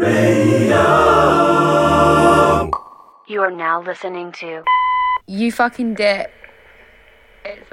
[0.00, 0.80] Radio.
[3.28, 4.62] You are now listening to.
[5.26, 6.32] You fucking dick.
[7.44, 7.70] It's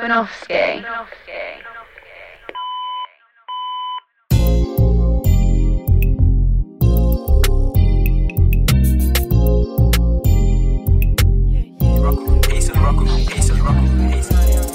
[12.04, 14.67] Rock, ace, rock, ace, rock.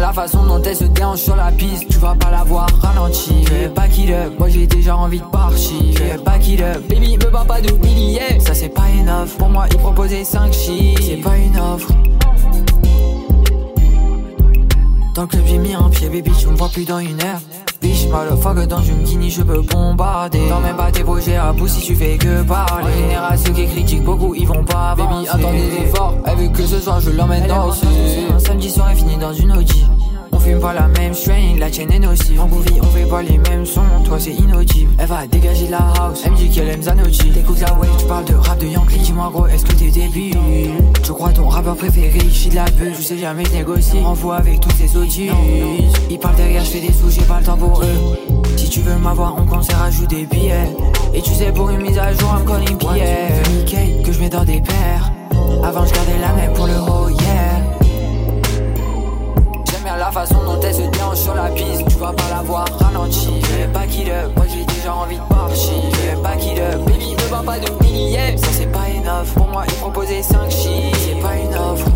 [0.00, 3.44] La façon dont elle se déhanche sur la piste, tu vas pas la voir ralenti.
[3.44, 5.98] Fais pas qu'il up, moi j'ai déjà envie de partir.
[5.98, 8.14] Fais pas qu'il up, baby me bat pas d'oublier.
[8.14, 8.40] Yeah.
[8.40, 11.02] Ça c'est pas une offre, pour moi il proposait 5 chiffres.
[11.04, 11.92] C'est pas une offre.
[15.14, 17.40] Dans le club j'ai mis un pied, baby tu me vois plus dans une heure.
[17.82, 20.48] Bitch, motherfucker, dans une guinée, je peux bombarder.
[20.48, 22.92] Dans même pas tes projets à bout si tu fais que parler.
[22.92, 26.14] En général, ceux qui critiquent beaucoup, ils vont pas Baby, attends des efforts.
[26.26, 27.86] Elle veut que ce soir, je l'emmène danser.
[28.34, 29.70] Un samedi soir, elle finit dans une OG.
[30.40, 32.40] On fume pas la même strain, la tienne est nocive.
[32.40, 34.90] En gouvie, on fait pas les mêmes sons, toi c'est inaudible.
[34.98, 37.30] Elle va dégager la house, elle me dit qu'elle aime Zanochi.
[37.30, 38.98] T'écoutes la wave, tu parles de rap de Yankee.
[39.00, 40.38] Dis-moi gros, est-ce que t'es débile?
[41.04, 44.00] Je crois ton rappeur préféré, je de la peur, je sais jamais négocier.
[44.00, 45.30] Envoie avec toutes ces sottises.
[46.08, 48.16] Ils parlent derrière, je fais des sous, j'ai pas le temps pour eux.
[48.56, 50.74] Si tu veux m'avoir, on concert, ajoute des billets.
[51.12, 54.02] Et tu sais, pour une mise à jour, I'm calling Pierre.
[54.04, 55.12] Que je mets dans des paires.
[55.62, 57.49] Avant, je gardais la main pour le haut, yeah.
[60.00, 61.86] La façon dont elle se déhanche sur la piste.
[61.86, 63.38] Tu vas pas la voir ralenti.
[63.42, 65.74] Fais pas qu'il up, moi j'ai déjà envie de partir.
[65.92, 68.34] Fais pas qu'il up, baby, ne va pas de billets.
[68.38, 69.34] Ça c'est pas une offre.
[69.34, 70.98] Pour moi, il proposait 5 chiffres.
[71.04, 71.86] C'est pas une offre.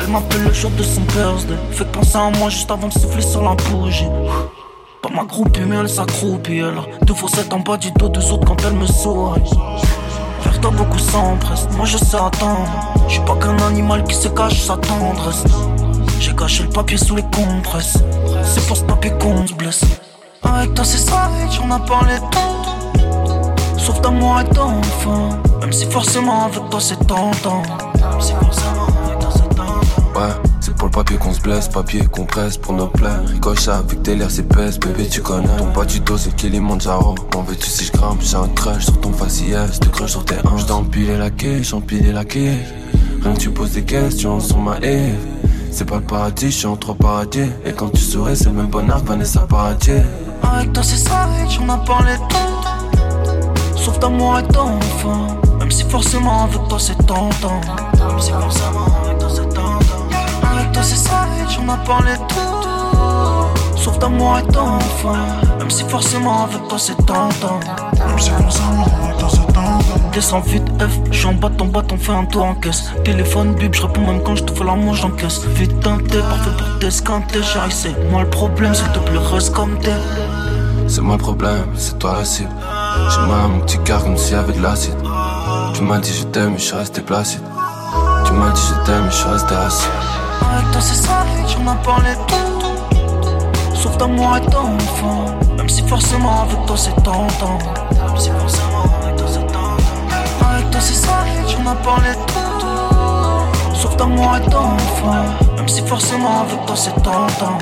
[0.00, 1.54] Elle m'appelle le jour de son birthday.
[1.70, 4.08] Fait penser à moi juste avant de souffler sur la bougie.
[5.02, 6.58] Pas ma groupie, mais elle s'accroupit.
[6.58, 9.52] Elle a deux faussettes en bas du dos, deux autres quand elle me sourit.
[10.46, 10.96] Vers toi, beaucoup.
[11.76, 12.94] Moi, je sais attendre.
[13.08, 15.42] Je suis pas qu'un animal qui se cache sa tendresse.
[16.20, 17.98] J'ai caché le papier sous les compresses.
[18.44, 19.84] C'est pour ce papier qu'on se blesse.
[20.44, 22.62] Avec toi, c'est savage, on a parlé tant.
[23.76, 25.30] Sauf d'amour et d'enfant.
[25.60, 27.62] Même si forcément avec toi, c'est tentant.
[28.00, 30.20] Même si forcément avec toi, c'est tentant.
[30.20, 30.32] Ouais,
[30.66, 33.08] c'est pour le papier qu'on se blesse, papier qu'on presse pour nos plaies.
[33.26, 35.46] Ricoche avec tes l'air, c'est pèse, bébé, tu connais.
[35.58, 37.14] Ton pas du dos, c'est Kilimanjaro.
[37.34, 40.34] M'en veux-tu si je grimpe, j'ai un crush sur ton faciès, te crush sur tes
[40.44, 40.66] hanches.
[40.66, 42.58] J'empilé la quai, j'empilé la quai.
[43.22, 45.14] Rien que tu poses des questions sur ma Eve.
[45.70, 47.48] C'est pas le paradis, je suis entre paradis.
[47.64, 50.02] Et quand tu souris, c'est le même bonheur, Vanessa Paradis.
[50.42, 53.76] Avec toi, c'est savage, on a parlé tant.
[53.76, 55.28] Sauf d'amour et d'enfant.
[55.60, 57.60] Même si forcément avec toi, c'est tentant.
[57.98, 58.86] Même si forcément
[60.76, 63.54] toi, c'est savage, on a parlé tant.
[63.76, 65.16] Sauf d'amour et d'enfant.
[65.58, 67.60] Même si forcément avec toi, c'est tentant.
[68.06, 70.10] Même si forcément avec toi, c'est tentant.
[70.12, 72.90] Descends vite F, je suis en bâton, bâton, fais un tour en caisse.
[73.04, 75.46] Téléphone bip, je réponds même quand je te fais l'amour, j'encaisse.
[75.46, 79.78] Vite teinté, parfait pour t'esquinter, chérie, c'est moi le problème, s'il te plaît, reste comme
[79.78, 79.96] t'es.
[80.88, 82.50] C'est moi le problème, c'est toi la cible.
[83.10, 84.96] J'ai mal à mon petit cœur comme s'il y avait de l'acide.
[85.72, 87.42] Tu m'as dit je t'aime, mais je suis resté placide.
[88.26, 89.88] Tu m'as dit je t'aime, mais je suis resté assis.
[90.42, 93.74] Avec toi, c'est savage, on a parlé tant.
[93.74, 95.26] Sauf d'amour et d'enfant.
[95.56, 97.58] Même si forcément avec toi, c'est tentant.
[98.06, 100.48] Même si forcément avec toi, c'est tentant.
[100.48, 103.74] Avec toi, c'est savage, on a parlé tant.
[103.74, 105.24] Sauf d'amour et d'enfant.
[105.56, 107.58] Même si forcément avec toi, c'est tentant.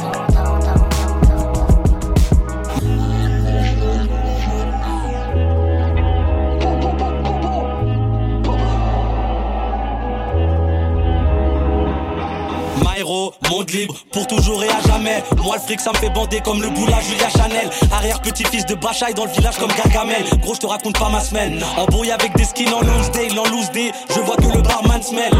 [13.72, 15.22] Libre, pour toujours et à jamais.
[15.42, 17.70] Moi, le fric, ça me fait bander comme le boulard Julia Chanel.
[17.92, 20.24] Arrière petit-fils de Bachaï dans le village comme Gargamel.
[20.40, 21.62] Gros, je te raconte pas ma semaine.
[21.76, 23.92] Embrouillé avec des skins en loose day, en loose day.
[24.14, 25.32] Je vois que le barman se mêle.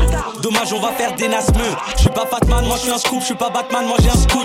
[0.43, 1.75] Dommage, on va faire des nasmeux.
[1.97, 3.21] Je suis pas Batman, moi je suis un scoop.
[3.21, 4.45] Je suis pas Batman, moi j'ai un scoop.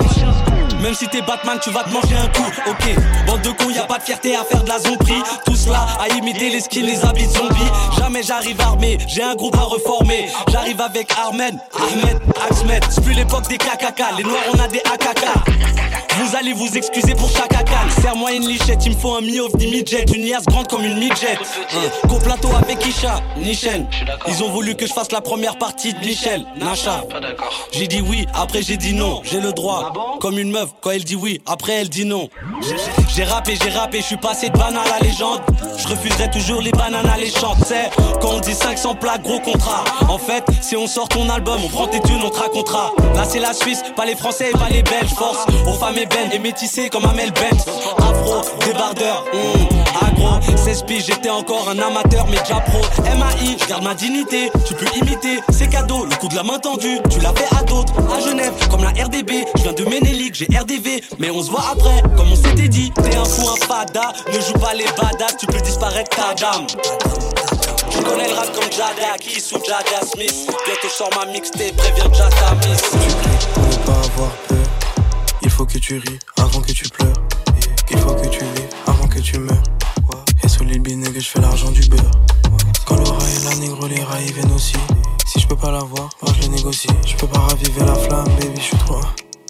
[0.81, 3.25] Même si t'es Batman, tu vas te manger un coup, ok.
[3.27, 5.21] Bande de cons, y a pas de fierté à faire de la zombie.
[5.45, 7.71] Tout cela à imiter les skins, les habits de zombies.
[7.97, 10.29] Jamais j'arrive armé, j'ai un groupe à reformer.
[10.51, 12.19] J'arrive avec Armen, Ahmed,
[12.49, 12.83] Axmed.
[12.89, 15.25] C'est plus l'époque des KKK, les noirs on a des AKK.
[16.21, 17.89] Vous allez vous excuser pour chaque acal.
[18.01, 20.05] Serre-moi une lichette, il me faut un mi-off, midget.
[20.13, 21.37] Une liasse grande comme une midget.
[21.73, 22.09] Hein.
[22.23, 23.87] Plateau avec Isha, Nichel.
[24.27, 27.03] Ils ont voulu que je fasse la première partie de Michel, Nacha.
[27.71, 29.21] J'ai dit oui, après j'ai dit non.
[29.23, 32.29] J'ai le droit, comme une meuf, quand elle dit oui, après elle dit non.
[33.15, 35.41] J'ai rappé, j'ai rappé, je suis passé de banane à légende.
[35.77, 37.57] Je refuserai toujours les bananes à l'échante.
[37.65, 37.89] C'est
[38.21, 39.83] quand on dit 500 plaques, gros contrat.
[40.07, 42.91] En fait, si on sort ton album, on prend tes thunes, on te racontera.
[43.15, 45.13] Là c'est la Suisse, pas les Français, pas les Belges.
[45.15, 47.71] Force aux femmes et ben et métissé comme Amel Bent.
[47.97, 49.67] Afro, débardeur, hum,
[50.07, 50.29] agro.
[50.57, 52.79] 16 piges, j'étais encore un amateur, mais déjà pro.
[53.03, 55.39] MAI, je garde ma dignité, tu peux imiter.
[55.49, 57.93] C'est cadeau, le coup de la main tendue, tu l'as fait à d'autres.
[58.15, 60.47] À Genève, comme la RDB, je viens de Ménélique, j'ai
[61.19, 62.91] Mais on se voit après, comme on s'était dit.
[62.91, 66.67] T'es un fou, un fada, ne joue pas les badass, tu peux disparaître ta dame.
[67.89, 70.47] Je connais le rap comme Jada qui sous Jada Smith.
[70.65, 72.81] Bientôt sors ma mixtape, préviens Jada Miss.
[73.53, 74.57] Pour ne pas avoir peur,
[75.41, 77.13] il faut que tu ris avant que tu pleures.
[77.91, 79.63] Il faut que tu vis avant que tu meurs.
[80.43, 82.11] Et sur l'île que je fais l'argent du beurre.
[82.85, 84.75] Quand le rail et la négro, les rails viennent aussi.
[85.25, 86.89] Si je peux pas l'avoir, moi je le négocie.
[87.05, 88.99] Je peux pas raviver la flamme, baby, je suis trop.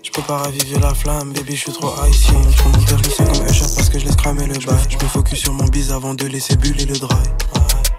[0.10, 2.32] Je peux pas raviver la flamme, baby, je suis trop high ici.
[2.32, 4.76] Je mon père, je sais comme Usher parce que je laisse cramer le bail.
[4.90, 7.16] Je me focus sur mon bise avant de laisser buller le dry.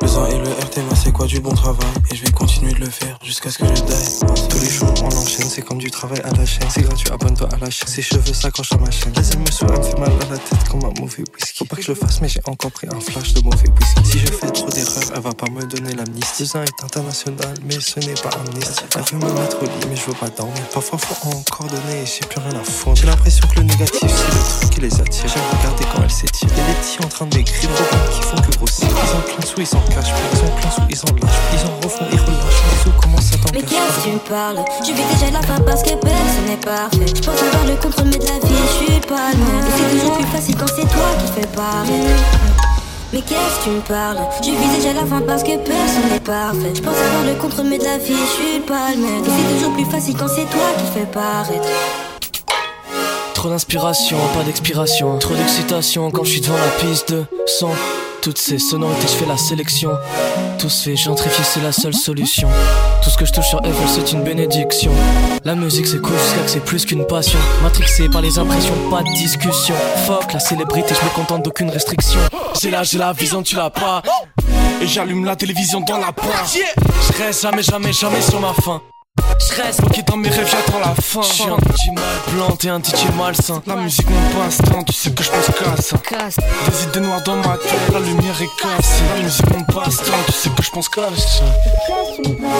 [0.00, 1.86] Le sang et le RT, c'est quoi du bon travail?
[2.10, 4.48] Et je vais continuer de le faire jusqu'à ce que je die.
[4.48, 6.66] Tous les jours on enchaîne, c'est comme du travail à la chaîne.
[6.70, 7.88] C'est gratuit, abonne-toi à la chaîne.
[7.88, 9.12] Ses cheveux s'accrochent à ma chaîne.
[9.14, 11.58] Les me saoule, me fait mal à la tête comme un mauvais whisky.
[11.58, 14.10] Faut pas que je le fasse mais j'ai encore pris un flash de mauvais whisky.
[14.10, 16.44] Si je fais trop d'erreurs, elle va pas me donner l'amnistie.
[16.44, 18.84] Cousin est international mais ce n'est pas amnistie.
[18.96, 20.62] Elle veut me mettre au lit mais je veux pas dormir.
[20.72, 24.00] Parfois faut encore donner et j'ai plus rien à fondre J'ai l'impression que le négatif
[24.00, 25.28] c'est le truc qui les attire.
[25.28, 26.48] J'aime regarder quand elle s'étire.
[26.56, 27.68] Y'a des petits en train de maigrir,
[28.12, 28.88] qui font que grossir.
[28.88, 31.74] Ils ont plein de sous, ils ils ont plein sous, ils en lâchent, ils en
[31.84, 32.62] refont, ils relâchent.
[32.70, 34.64] Les sous comment ça t'engage Mais qu'est-ce que tu me parles?
[34.80, 37.06] Je vis déjà la fin parce que personne n'est parfait.
[37.14, 39.66] Je pense avoir le contre mais de la vie, je suis pas le même.
[39.76, 42.16] C'est toujours plus facile quand c'est toi qui fais pareil.
[43.12, 44.18] Mais qu'est-ce que tu me parles?
[44.40, 46.72] Je vis déjà la fin parce que personne n'est parfait.
[46.74, 49.24] Je pense avoir le contre mais de la vie, je suis pas le même.
[49.24, 51.68] C'est toujours plus facile quand c'est toi qui fais paraître.
[53.34, 55.18] Trop d'inspiration, pas d'expiration.
[55.18, 57.70] Trop d'excitation quand je suis devant la piste de son.
[58.22, 59.90] Toutes ces sonorités, je fais la sélection.
[60.58, 62.48] Tout se fait gentrifier, c'est la seule solution.
[63.02, 64.92] Tout ce que je touche sur Eiffel, c'est une bénédiction.
[65.44, 67.38] La musique, c'est cool jusqu'à que c'est plus qu'une passion.
[67.62, 69.74] Matrixé par les impressions, pas de discussion.
[70.06, 72.20] Fuck la célébrité, je me contente d'aucune restriction.
[72.60, 74.02] J'ai là, j'ai la vision, tu l'as pas.
[74.82, 76.54] Et j'allume la télévision dans la porte.
[76.54, 78.82] Je reste jamais, jamais, jamais sur ma faim.
[79.38, 81.22] Je reste bloqué dans mes rêves, j'attends la fin.
[81.22, 83.62] Je suis un petit mal planté, un DJ malsain.
[83.66, 85.96] La musique mon passe-temps, tu sais que je pense qu'à ça.
[86.68, 89.02] Des idées noires dans ma tête, la lumière est cassée.
[89.16, 91.44] La musique mon passe-temps, tu sais que je pense qu'à ça.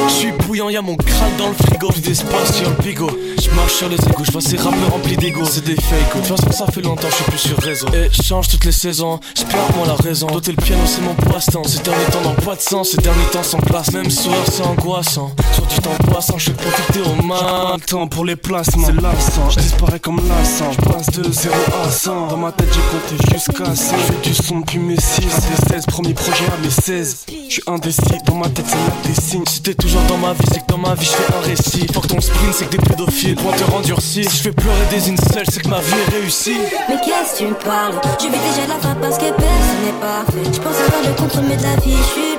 [0.09, 1.89] Je suis bouillant, y'a mon crâne dans le frigo.
[1.89, 3.11] Plus d'espace sur le bigot.
[3.43, 5.45] Je marche sur les égouts, je vois ces rappeurs remplis d'ego.
[5.45, 7.87] C'est des fake, de toute façon ça fait longtemps, je suis plus sur réseau.
[7.95, 10.27] Et je change toutes les saisons, j'perds moi la raison.
[10.27, 11.65] Doter le piano, c'est mon passe-temps.
[11.65, 13.93] Ces derniers temps n'ont pas de sens, ces derniers temps sans place.
[13.93, 15.33] Même soir, c'est angoissant.
[15.55, 17.81] Sur du temps passant, je profiter au mal.
[17.87, 19.51] temps pour les placements, c'est lassant.
[19.51, 20.73] Je disparais comme lassant.
[20.73, 22.27] Je passe de 0 à 100.
[22.29, 23.95] Dans ma tête, j'ai compté jusqu'à 16.
[23.99, 25.21] Je fais du son depuis mes 6.
[25.21, 27.27] Des 16 premiers projets à mes 16.
[27.29, 29.45] Je suis indécis, dans ma tête, c'est là des signes.
[29.49, 31.87] Si t'es toujours dans ma vie, c'est que dans ma vie, je fais un récit.
[31.93, 34.25] Faut que ton sprint, c'est que des pédophiles te endurci.
[34.25, 36.59] Si je fais pleurer des incels, c'est que ma vie est réussie.
[36.89, 37.95] Mais qu'est-ce que tu me parles?
[38.19, 40.51] Je vis déjà la fin parce que personne n'est parfait.
[40.53, 42.39] Je pense avoir le contre, mais de la vie, je suis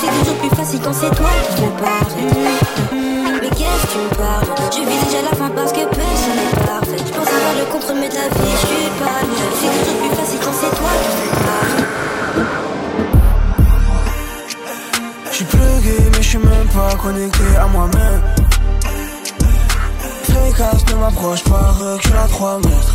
[0.00, 2.16] C'est toujours plus facile quand c'est toi qui fais paraître.
[2.92, 4.50] Mais qu'est-ce que tu me parles?
[4.72, 6.98] Je vis déjà la fin parce que personne n'est parfait.
[6.98, 9.30] Je pense avoir le contre, mais de la vie, je suis même.
[9.60, 11.82] C'est toujours plus facile quand c'est toi qui fais paraître.
[15.30, 18.22] Je suis plugué, mais je suis même pas connecté à moi-même.
[20.22, 22.94] Fréquence ne m'approche pas, recule à 3 mètres.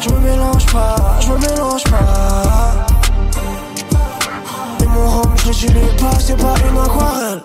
[0.00, 2.93] Je me mélange pas, je me mélange pas.
[4.94, 7.42] Mon rhum, je l'utilise pas, c'est pas une aquarelle.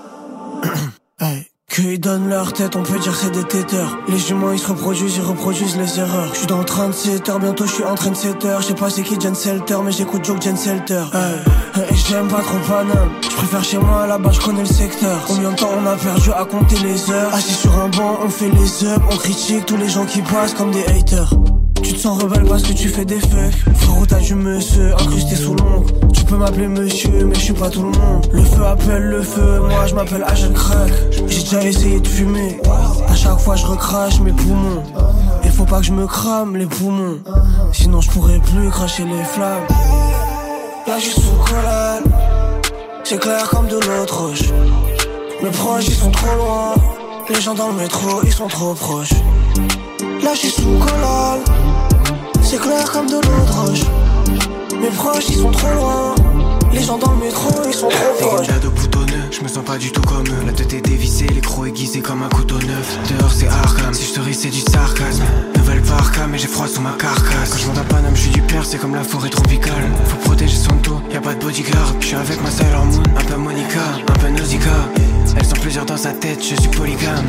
[1.19, 1.49] hey.
[1.69, 3.99] Qu'ils donnent leur tête, on peut dire c'est des têteurs.
[4.07, 6.33] Les humains ils se reproduisent, ils reproduisent les erreurs.
[6.33, 8.61] Je suis dans 37 heures, bientôt je suis en train de 7 heures.
[8.61, 11.03] Je sais pas c'est qui Jen Selter, mais j'écoute Joke Jen Selter.
[11.13, 11.83] Hey.
[11.91, 13.11] Et j'aime pas trop Paname.
[13.21, 15.23] Je préfère chez moi là-bas, je connais le secteur.
[15.27, 17.33] Combien de temps on a perdu à compter les heures?
[17.35, 20.55] Assis sur un banc, on fait les ups, on critique tous les gens qui passent
[20.55, 21.31] comme des haters.
[21.89, 23.75] Tu te sens rebelle parce que tu fais des fucks.
[23.77, 25.91] Frérot t'as du monsieur incrusté sous l'ongle.
[26.13, 28.29] Tu peux m'appeler monsieur mais je suis pas tout le monde.
[28.31, 30.91] Le feu appelle le feu, moi je m'appelle Agent Crack.
[31.27, 32.61] J'ai déjà essayé de fumer.
[33.07, 34.83] À chaque fois je recrache mes poumons.
[35.43, 37.21] Il faut pas que je me crame les poumons.
[37.73, 39.65] Sinon je pourrais plus cracher les flammes.
[40.85, 42.03] Là je sous collade
[43.03, 44.51] C'est clair comme de l'eau de roche.
[45.41, 46.75] Mes proches ils sont trop loin.
[47.29, 49.15] Les gens dans le métro ils sont trop proches.
[50.21, 51.39] Là je sous collal
[52.51, 53.81] C'est clair comme de l'eau de roche.
[54.81, 56.15] Mes proches ils sont trop loin.
[56.73, 58.47] Les gens dans le métro ils sont trop proches.
[58.47, 60.45] de boutonneux, je me sens pas du tout comme eux.
[60.47, 62.97] La tête est dévissée, les crocs aiguisés comme un couteau neuf.
[63.07, 65.21] Dehors c'est Arkham, si je te ris c'est du sarcasme.
[65.57, 67.51] Nouvelle parka mais j'ai froid sous ma carcasse.
[67.51, 69.85] Quand je monte à Paname je suis du père, c'est comme la forêt tropicale.
[70.05, 71.97] Faut protéger son dos, y a pas de bodyguard.
[71.99, 74.89] Je suis avec ma Sailor Moon, un peu Monica, un peu Nausicaa
[75.37, 77.25] elles sont plusieurs dans sa tête, je suis polygame.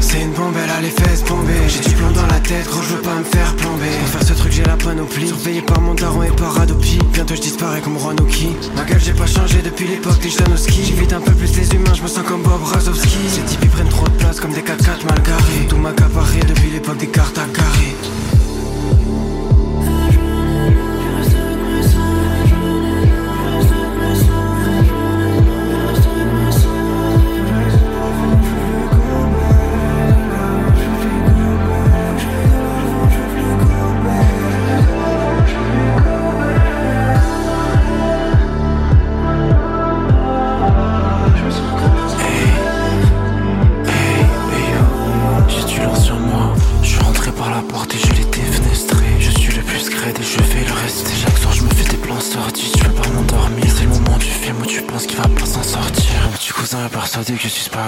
[0.00, 1.68] C'est une bombe, elle a les fesses bombées.
[1.68, 3.90] J'ai du plomb dans la tête, gros je veux pas me faire plomber.
[4.00, 5.28] Pour faire ce truc j'ai la panoplie.
[5.28, 6.98] Surveillé par mon daron et par Adopi.
[7.12, 11.12] Bientôt je disparais comme Roanoki Ma gueule j'ai pas changé depuis l'époque des Janowski J'évite
[11.12, 13.28] un peu plus les humains, je me sens comme Bob Razowski.
[13.28, 15.66] Ces types ils prennent trop de place comme des 4x4 mal garés.
[15.68, 18.17] Tout m'accaparé depuis l'époque des cartes sont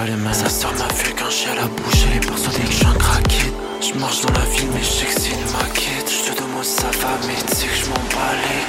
[0.01, 0.33] pas les mêmes.
[0.33, 2.85] Ça sort ma vue quand j'ai à la bouche, elle est persuadée que je suis
[2.85, 3.53] un craquette.
[3.81, 6.09] Je marche dans la ville, mais je sais que c'est une maquette.
[6.09, 8.63] Je te demande ça va, mais tu sais que je m'en balais.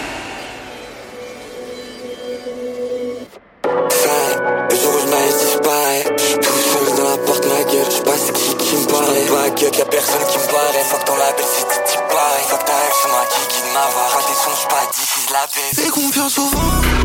[4.70, 8.02] Le jour où je m'arrête disparaît J'suis tout seul dans la porte ma gueule J'sais
[8.02, 11.16] pas ce qui qui me paraît Pas gueule y'a personne qui me paraît Fuck ton
[11.16, 14.34] label c'est tout t'y pareil Fuck ta ex c'est moi qui qui Navarre Pas tes
[14.34, 17.01] sons j'suis pas diffuse la paix Fais confiance au vent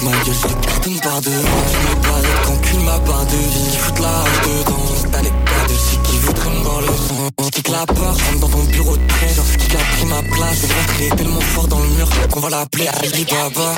[0.00, 3.26] de Ma gueule je te cartonne par devant Je me barre quand cul ma part
[3.26, 3.76] de vie.
[3.76, 7.28] Fout la rage dedans T'as les gars de ci qui voudraient me voir le sang
[7.44, 10.06] Je kick la peur, je rentre dans ton bureau de près Genre qui a pris
[10.06, 10.58] ma place.
[10.62, 13.74] Je rentrer tellement fort dans le mur Qu'on va l'appeler Ali Baba.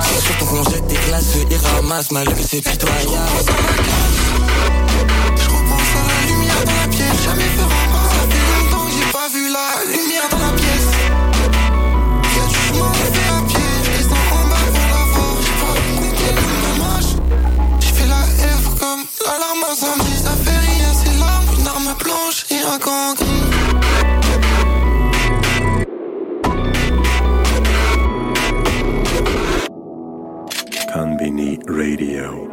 [0.00, 2.10] C'est sûr qu'on jette des glaces Il ramasse.
[2.10, 3.08] Mal que c'est pitoyable.
[5.36, 8.92] Je repense à la lumière dans la pièce Jamais fait remarque Ça fait longtemps que
[8.92, 10.19] j'ai pas vu la lumière
[19.70, 23.26] l'alarme incendie Ça fait rien c'est l'arme Une arme blanche et un gant gris
[30.92, 32.49] Conbini Radio.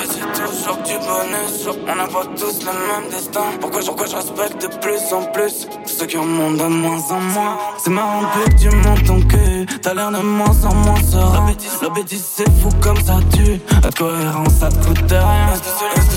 [0.00, 3.40] Vie c'est toujours du bonus On n'a pas tous le même destin.
[3.60, 7.58] Pourquoi, pourquoi je respecte de plus en plus Ceux qui remontent de moins en moins?
[7.78, 11.54] C'est marrant plus tu montes ton cul T'as l'air de moins en moins serein.
[11.82, 13.60] La c'est fou comme ça tue.
[13.82, 15.52] La cohérence ça te coûte rien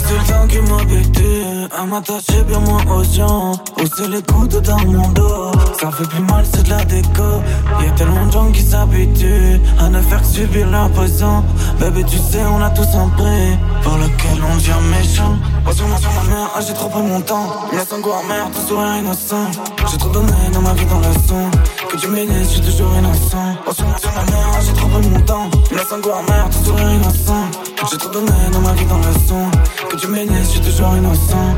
[0.08, 1.44] C'est le temps qui m'habitue
[1.76, 5.52] À m'attacher bien moins aux gens Hausser les coudes dans mon dos.
[5.80, 7.24] Ça fait plus mal c'est de la déco.
[7.82, 11.44] Y'a tellement de gens qui s'habituent À ne faire que subir l'impression
[11.80, 15.36] Bébé tu sais on a tous un prix Par lequel on devient méchant.
[15.66, 17.48] Pas sur ma mère ah, j'ai trop pris mon temps.
[17.74, 19.50] Me laisse encore merde tout sourire innocent.
[19.92, 21.50] J'ai trop donné dans ma vie dans le son
[21.90, 23.56] Que tu m'aides je suis toujours innocent.
[23.66, 25.50] Pas sur ma mère ah, j'ai trop pris mon temps.
[25.72, 29.04] Me laisse encore merde tout sourire innocent J'ai trop donné dans ma vie dans le
[29.28, 29.88] son.
[29.90, 31.56] Que tu m'aides je suis toujours innocent.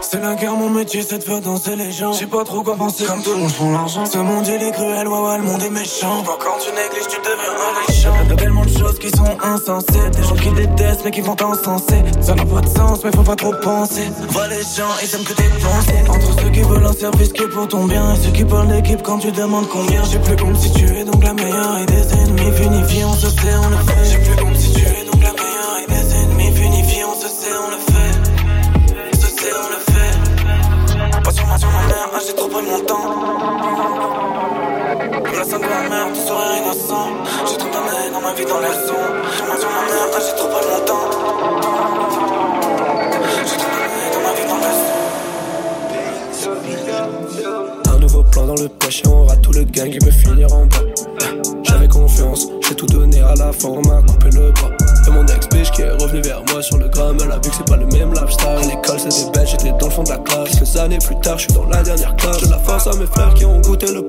[0.00, 2.12] C'est la guerre mon métier c'est de faire danser les gens.
[2.12, 3.04] J'ai pas trop quoi penser.
[3.04, 4.04] Comme tout le monde prend l'argent.
[4.06, 6.22] Ce monde il est cruel ouais ouais le monde est méchant.
[6.24, 7.52] Quand tu négliges tu deviens
[7.84, 10.10] alléchant Y'a tellement de choses qui sont insensées.
[10.16, 12.02] Des gens qui détestent mais qui vont t'encenser.
[12.20, 14.10] Ça n'a pas de sens mais faut pas trop penser.
[14.30, 17.48] Vois les gens ils aiment que dépenser Entre ceux qui veulent un service qui est
[17.48, 20.02] pour ton bien Et ceux qui parlent d'équipe quand tu demandes combien.
[20.04, 23.28] J'ai plus comme si tu es donc la meilleure Et des ennemis unifiés on se
[23.28, 24.10] sait on le fait.
[24.10, 24.95] J'ai plus comme si tu es
[27.46, 28.14] sait on le fait
[29.08, 30.14] On on le fait
[31.22, 33.08] Pas sur moi sur ma mère ah, j'ai trop pris mon temps.
[35.36, 37.08] La sang de ma mère, tout sourire innocent.
[37.46, 40.18] J'ai tout donné dans ma vie dans les sons Sur moi sur ma mère, ah,
[40.24, 41.06] j'ai trop pris mon temps.
[43.44, 44.76] J'ai tout donné dans ma vie dans les
[47.90, 50.52] Un nouveau plan dans le pêche et on rate tout le gang qui peut finir
[50.54, 50.84] en bas.
[51.64, 54.85] J'avais confiance, j'ai tout donné à la fin, on m'a coupé le bras.
[55.06, 57.50] Et mon ex bitch qui est revenu vers moi sur le gramme, elle a vu
[57.50, 58.48] que c'est pas le même lifestyle.
[58.48, 60.50] À l'école c'était bête, j'étais dans le fond de la classe.
[60.50, 62.40] Quelques années plus tard, je suis dans la dernière classe.
[62.40, 64.02] Je la force à mes frères qui ont goûté le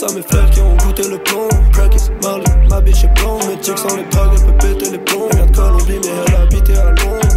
[0.00, 1.48] force à mes frères qui ont goûté le plomb.
[1.72, 3.42] Practice, Marley, ma bitch est blonde.
[3.48, 5.28] Mais tic sans les drogues, elle peut péter les plombs.
[5.32, 7.28] Elle de Colombie, mais elle habitait à Londres.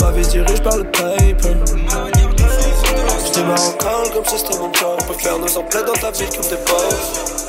[0.00, 1.56] Eh, Ma vie se dirige par le paper.
[3.24, 3.72] J'étais marrant
[4.14, 4.98] comme si c'était mon job.
[5.06, 7.46] Peut faire nos emplettes dans ta ville comme des boss.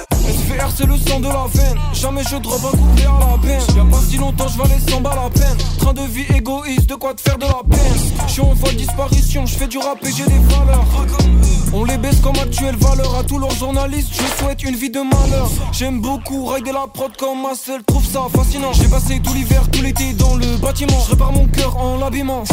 [0.47, 3.61] BR c'est le sang de la veine Jamais je drop un couplet à la peine
[3.75, 5.57] Y'a pas si longtemps je valais 100 balles à peine
[5.94, 7.94] De vie égoïste, de quoi te faire de la peine
[8.27, 10.86] Je suis en voie de disparition, je fais du rap et j'ai des valeurs.
[11.74, 15.00] On les baisse comme actuelle valeur À tous leurs journalistes, je souhaite une vie de
[15.00, 15.50] malheur.
[15.72, 18.74] J'aime beaucoup rider la prod comme ma seule Trouve ça fascinant.
[18.74, 21.00] J'ai passé tout l'hiver, tout l'été dans le bâtiment.
[21.06, 22.44] Je répare mon cœur en l'habillement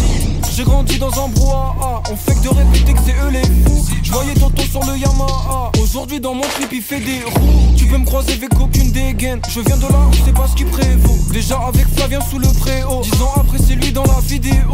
[0.57, 2.01] J'ai grandi dans un brouhaha.
[2.13, 3.87] On fait que de répéter que c'est eux les fous.
[4.05, 5.73] Je voyais tonton sur le Yamaha.
[5.83, 7.75] Aujourd'hui dans mon clip il fait des roues.
[7.77, 10.65] Tu peux me croiser avec aucune dégaine Je viens de là c'est pas ce qui
[10.65, 11.19] prévaut.
[11.33, 13.03] Déjà avec Flavien sous le préau.
[13.03, 14.71] Dix ans après c'est lui dans la vidéo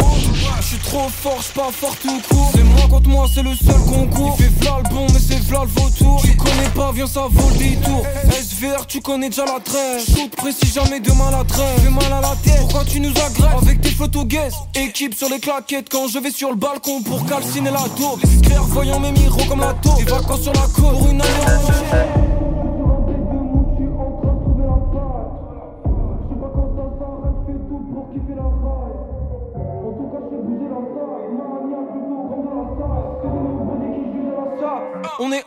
[0.91, 2.51] trop fort, je pas fort tout court.
[2.53, 5.41] C'est moi contre moi, c'est le seul concours Il fait v'là le bon mais c'est
[5.41, 6.21] v'là le vautour.
[6.23, 8.05] Tu connais pas, viens ça vaut le détour.
[8.31, 10.05] SVR tu connais déjà la trêve.
[10.05, 13.81] Shoot précis jamais de maladresse Fais mal à la tête, pourquoi tu nous agrèves Avec
[13.81, 14.55] tes photos guess.
[14.75, 18.21] Équipe sur les claquettes quand je vais sur le balcon Pour calciner la dope.
[18.43, 19.97] Clairvoyant mes miros comme la taupe.
[19.99, 22.40] Des vacances sur la côte pour une année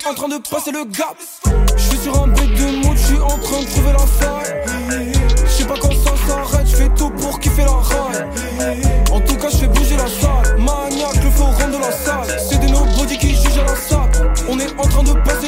[0.06, 1.16] en train de passer le gap.
[1.78, 4.04] Je suis sur un bête de mood, je suis en train de trouver la.
[5.46, 9.03] Je sais pas quand ça s'arrête, je fais tout pour kiffer la raille.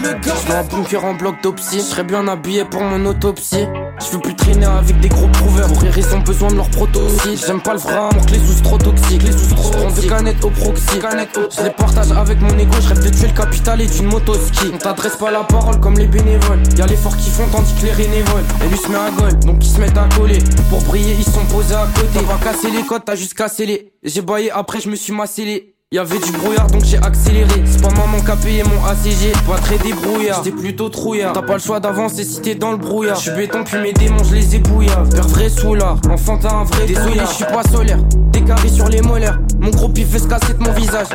[0.06, 1.80] Je un bunker en bloc d'opsie.
[1.80, 3.66] Je serais bien habillé pour mon autopsie.
[4.00, 5.68] Je veux plus traîner avec des gros prouveurs.
[5.68, 7.44] Pour rire, ils ont besoin de leur protoxyde.
[7.44, 9.24] J'aime pas le vrai amour, que les sous trop toxiques.
[9.24, 11.00] Les sous trop prends des canettes au proxy.
[11.02, 12.74] Je les partage avec mon ego.
[12.82, 14.72] Je rêve de tuer le capital et d'une moto ski.
[14.76, 16.62] On t'adresse pas la parole comme les bénévoles.
[16.78, 18.44] Y'a les forts qui font tandis que les rénévoles.
[18.64, 20.38] Et lui se met à gueule, donc ils se mettent à coller.
[20.70, 22.20] Pour briller, ils sont posés à côté.
[22.20, 23.92] On va casser les codes, t'as juste cassé les.
[24.04, 27.64] J'ai baillé après, je me suis massé Y'avait du brouillard donc j'ai accéléré.
[27.64, 31.34] C'est pas maman qui a payé mon ACG Pas très débrouillard, j'étais plutôt trouillard.
[31.34, 33.18] T'as pas le choix d'avancer si t'es dans le brouillard.
[33.20, 36.88] J'suis béton puis mes démons je les ébouillard Père vrai soulard, enfant t'as un vrai
[36.88, 37.20] Désolé.
[37.20, 38.00] je suis pas solaire.
[38.32, 39.40] Décarré sur les molaires.
[39.62, 41.08] Mon gros pif fait se casser de mon visage.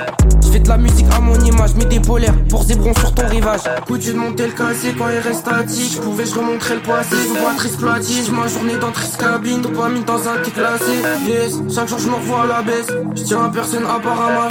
[0.42, 2.34] J'fais de la musique à mon image Mets des polaires.
[2.48, 3.60] Pour zébron sur ton rivage.
[3.86, 7.34] Coutu de monter le cassé quand il reste statique J'pouvais je remontrer le passé Sous
[7.34, 9.62] pas triste platine Ma journée dans triste cabine.
[9.92, 12.86] Mis dans un petit classé Yes, chaque jour je me revois à la baisse.
[13.16, 14.48] J'tiens à personne à part à ma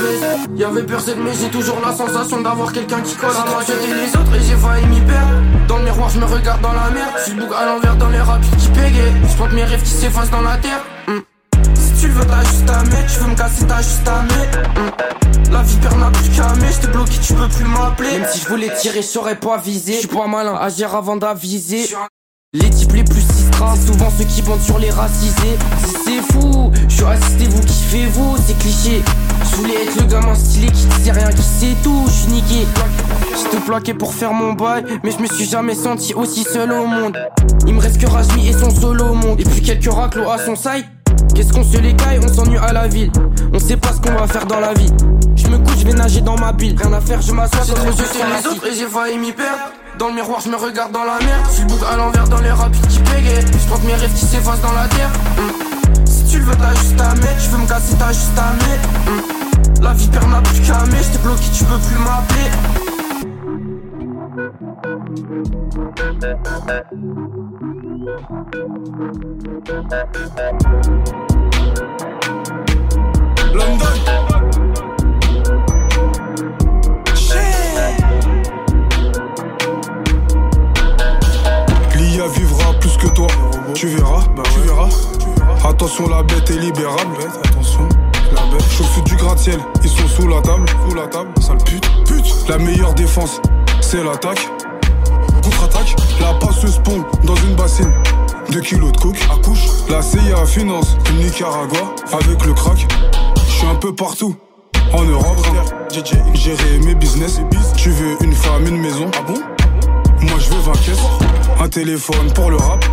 [0.55, 3.61] Y'avait personne mais j'ai toujours la sensation d'avoir quelqu'un qui colle à moi.
[3.67, 5.33] Les autres et j'ai failli m'y perdre.
[5.67, 7.13] Dans le miroir je me regarde dans la merde.
[7.27, 10.41] Je bouc à l'envers dans les rapides qui pégayent Je mes rêves qui s'effacent dans
[10.41, 10.83] la terre.
[11.07, 11.19] Hmm.
[11.75, 13.13] Si tu le veux t'as juste à mettre.
[13.13, 14.59] Tu veux me casser t'as juste à mettre.
[14.79, 15.51] Hmm.
[15.51, 18.19] La vipère n'a plus qu'à mettre J't'ai bloqué tu peux plus m'appeler.
[18.19, 21.17] Même si je voulais tirer je saurais pas viser Je suis pas malin agir avant
[21.17, 21.87] d'aviser
[22.53, 25.57] les types les plus c'est souvent ceux qui bandent sur les racisés.
[25.85, 29.03] Si c'est fou, je suis assisté, vous kiffez-vous, c'est cliché.
[29.43, 32.31] Je voulais être le gamin stylé qui ne sait rien, qui sait tout, je suis
[32.31, 32.67] niqué.
[33.37, 36.85] J'étais plaqué pour faire mon bail, mais je me suis jamais senti aussi seul au
[36.85, 37.17] monde.
[37.67, 40.37] Il me reste que Rajmi et son solo au monde, et puis quelques raclos à
[40.37, 40.85] son side.
[41.35, 43.11] Qu'est-ce qu'on se les caille, on s'ennuie à la ville.
[43.53, 44.91] On sait pas ce qu'on va faire dans la vie.
[45.35, 46.75] Je me couche, je vais nager dans ma bille.
[46.81, 49.73] Rien à faire, je m'assois sur le les autres et j'ai failli m'y perdre.
[49.99, 51.45] Dans le miroir, je me regarde dans la merde.
[51.53, 53.45] Je le à l'envers dans les rapides qui pégayent.
[53.45, 55.09] Je mes rêves qui s'effacent dans la terre.
[55.35, 56.05] Hmm.
[56.05, 57.39] Si tu le veux, t'as juste à mettre.
[57.39, 58.87] Je veux me casser, t'as juste à mettre.
[59.05, 59.83] Hmm.
[59.83, 61.03] La vipère n'a plus qu'à mettre.
[61.03, 62.49] J't'ai bloqué, tu peux plus m'appeler.
[73.53, 74.28] London
[83.79, 84.89] Tu verras, bah tu verras.
[85.63, 87.15] Attention, la bête est libérable.
[87.45, 87.87] attention,
[88.35, 89.03] la bête.
[89.05, 90.65] Du gratte-ciel, ils sont sous la table.
[90.85, 91.89] Sous la table, sale pute.
[92.05, 92.49] Pute.
[92.49, 93.39] La meilleure défense,
[93.79, 94.49] c'est l'attaque.
[95.41, 97.89] Contre-attaque, la passeuse pont dans une bassine.
[98.51, 99.65] 2 kilos de coke, à couche.
[99.87, 102.85] La CIA finance une Nicaragua avec le crack.
[103.37, 104.35] Je suis un peu partout.
[104.91, 105.37] En Europe,
[106.33, 107.39] gérer mes business.
[107.77, 109.09] Tu veux une femme, une maison?
[109.17, 109.39] Ah bon?
[110.19, 110.99] Moi je veux 20 caisses.
[111.61, 112.83] Un téléphone pour le rap,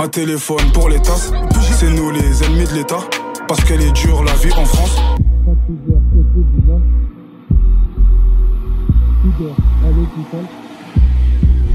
[0.00, 1.30] un téléphone pour les tasses.
[1.78, 3.00] C'est nous les ennemis de l'État,
[3.46, 4.96] parce qu'elle est dure la vie en France.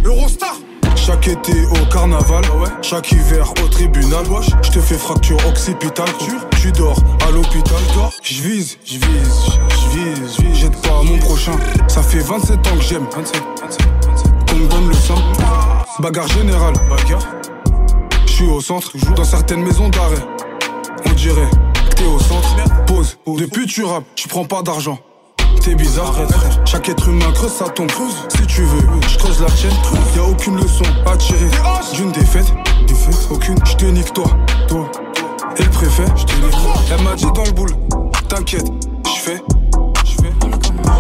[0.04, 0.56] Eurostar
[0.96, 2.44] chaque été au carnaval,
[2.82, 4.26] chaque hiver au tribunal.
[4.64, 6.10] Je te fais fracture occipitale,
[6.60, 7.78] tu dors à l'hôpital.
[8.24, 11.56] Je vise, je vise, je vise, je Jette pas mon prochain.
[11.88, 13.06] Ça fait 27 ans que j'aime.
[13.16, 13.86] 27, 27
[14.56, 15.22] me donne le sang.
[16.00, 17.45] Bagarre générale, bagarre.
[18.38, 20.22] Je suis au centre, dans certaines maisons d'arrêt.
[21.06, 21.50] On dirait
[21.90, 22.54] que t'es au centre.
[22.86, 25.00] Pause, depuis tu rappes, tu prends pas d'argent.
[25.64, 26.14] t'es bizarre.
[26.66, 27.90] Chaque être humain creuse sa tombe.
[28.28, 29.72] Si tu veux, je creuse la tienne.
[30.18, 31.50] Y a aucune leçon à tirer
[31.94, 32.54] d'une défaite.
[33.32, 34.26] Aucune, je te nique toi,
[34.68, 34.92] toi.
[35.56, 36.56] Et le préfet, je te nique.
[36.92, 37.72] Elle m'a dit dans le boule,
[38.28, 38.68] t'inquiète,
[39.06, 39.42] je fais.
[40.04, 40.16] Je.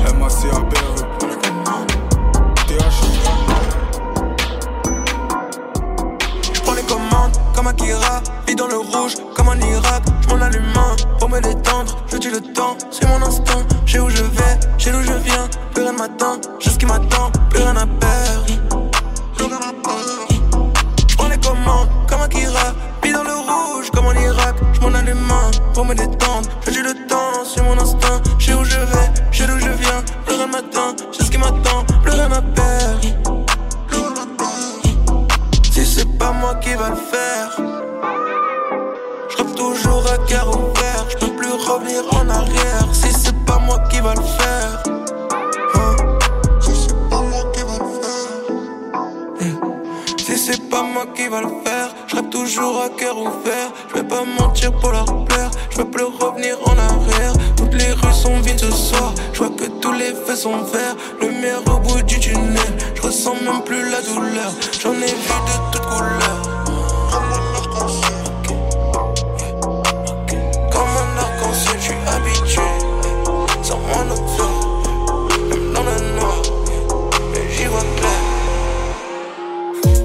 [0.07, 0.94] Elle m'a CABR.
[7.65, 10.03] Comme Akira, vis dans le rouge comme en Irak.
[10.21, 10.73] Je m'en allume
[11.19, 11.97] pour me détendre.
[12.11, 13.61] Je dis le temps, c'est mon instant.
[13.85, 15.47] Je sais où je vais, je sais d'où je viens.
[15.73, 17.31] Plus rien ne m'attend, je ce qui m'attend.
[17.49, 18.45] Plus rien à perdre.
[19.37, 19.43] Je
[21.29, 22.73] les commandes comme Akira,
[23.03, 24.55] vis dans le rouge comme en Irak.
[24.73, 25.17] Je m'en allume
[25.73, 26.47] pour me détendre.
[26.65, 28.21] Je dis le temps, c'est mon instinct.
[28.37, 30.03] Je sais où je vais, je sais d'où je viens.
[30.25, 31.83] Plus rien ne m'attend, je ce qui m'attend.
[32.03, 32.64] Plus rien à perdre.
[36.45, 37.51] Moi qui va le faire,
[39.29, 41.03] je toujours à cœur ouvert.
[41.09, 42.85] Je peux plus revenir en arrière.
[42.93, 44.83] Si c'est pas moi qui va le faire,
[45.75, 45.95] hein?
[46.61, 48.33] si c'est pas moi qui va le faire,
[49.41, 50.21] Eh.
[50.21, 53.69] si c'est pas moi qui va le faire, je rêve toujours à cœur ouvert.
[53.89, 55.49] Je vais pas mentir pour leur plaire.
[55.71, 57.33] Je peux plus revenir en arrière.
[57.57, 59.13] Toutes les rues sont vides ce soir.
[59.33, 60.95] Je vois que tous les faits sont verts.
[61.43, 62.55] Au bout du tunnel.
[62.95, 64.53] Je ressens même plus la douleur.
[64.81, 66.41] J'en ai vu de toutes couleurs.
[70.71, 72.61] Comme un arc-en-ciel, je suis habitué.
[73.61, 74.53] Sans moi fleur.
[75.49, 76.41] Même dans le noir.
[77.31, 77.83] Mais j'y vois.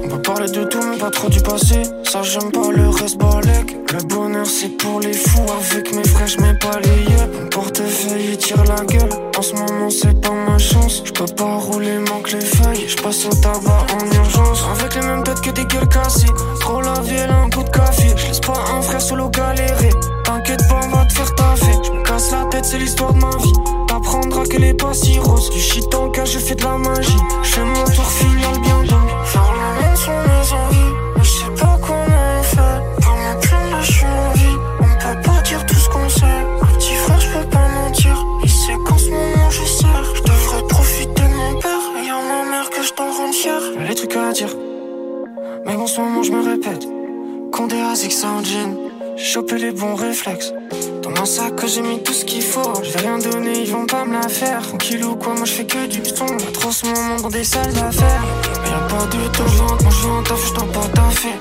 [0.03, 1.83] On peut parler de tout, mais pas trop du passé.
[2.11, 3.21] Ça, j'aime pas le reste.
[3.21, 5.45] Le bonheur, c'est pour les fous.
[5.61, 7.31] Avec mes frères, j'mets pas les yeux.
[7.41, 9.09] Mon portefeuille, il tire la gueule.
[9.37, 11.03] En ce moment, c'est pas ma chance.
[11.05, 12.85] J'peux pas rouler, manque les feuilles.
[12.85, 14.61] J'passe au tabac en urgence.
[14.77, 16.27] Avec les mêmes têtes que des gueules cassées.
[16.59, 18.09] Trop la vie, un coup de café.
[18.17, 19.91] J'laisse pas un frère solo galérer.
[20.25, 21.77] T'inquiète pas, on va te faire taffer.
[21.81, 23.53] J'me casse la tête, c'est l'histoire de ma vie.
[23.87, 25.49] T'apprendras qu'elle est pas si rose.
[25.49, 27.15] Du shit en cas, je fais de la magie.
[27.43, 29.00] J'fais mon tour final bientôt.
[46.01, 46.87] Moment, je me répète.
[47.51, 48.75] Condé à Zig jean.
[49.17, 50.53] Chopé les bons réflexes.
[51.03, 52.73] Dans mon sac, j'ai mis tout ce qu'il faut.
[52.83, 54.61] Je vais rien donner, ils vont pas me la faire.
[54.67, 56.25] Tranquille ou quoi, moi je fais que du son.
[56.25, 58.23] Pas trop ce moment dans des salles d'affaires.
[58.63, 61.35] Mais y'a pas de d'urgence, moi je veux taf, je t'en pas taffer.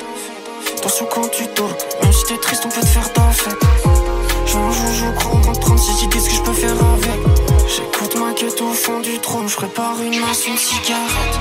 [0.77, 3.59] Attention quand tu talk, même si t'es triste, on peut te faire ta fête.
[4.47, 7.21] Je joue, je crois, en 36 idées, ce que je peux faire avec.
[7.69, 11.39] J'écoute ma quête au fond du trône, je prépare une masse, une cigarette.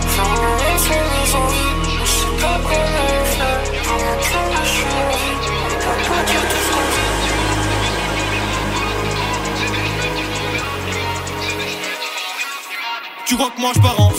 [13.25, 14.12] Tu crois que moi je pars en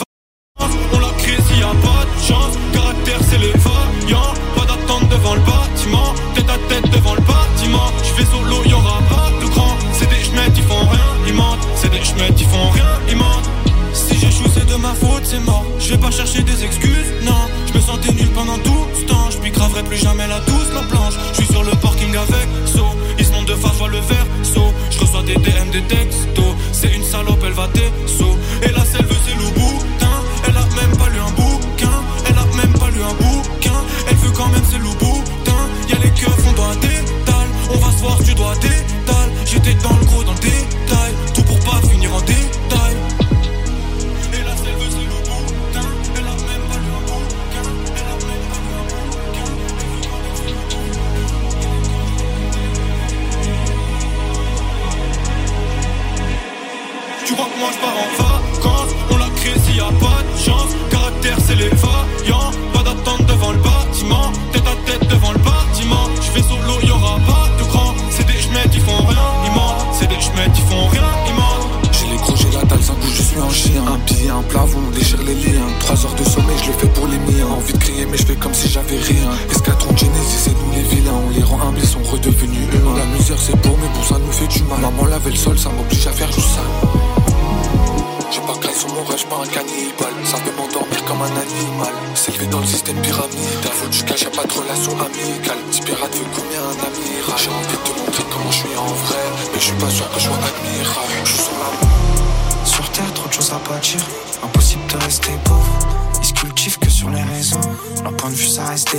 [108.30, 108.96] de vue, ça reste.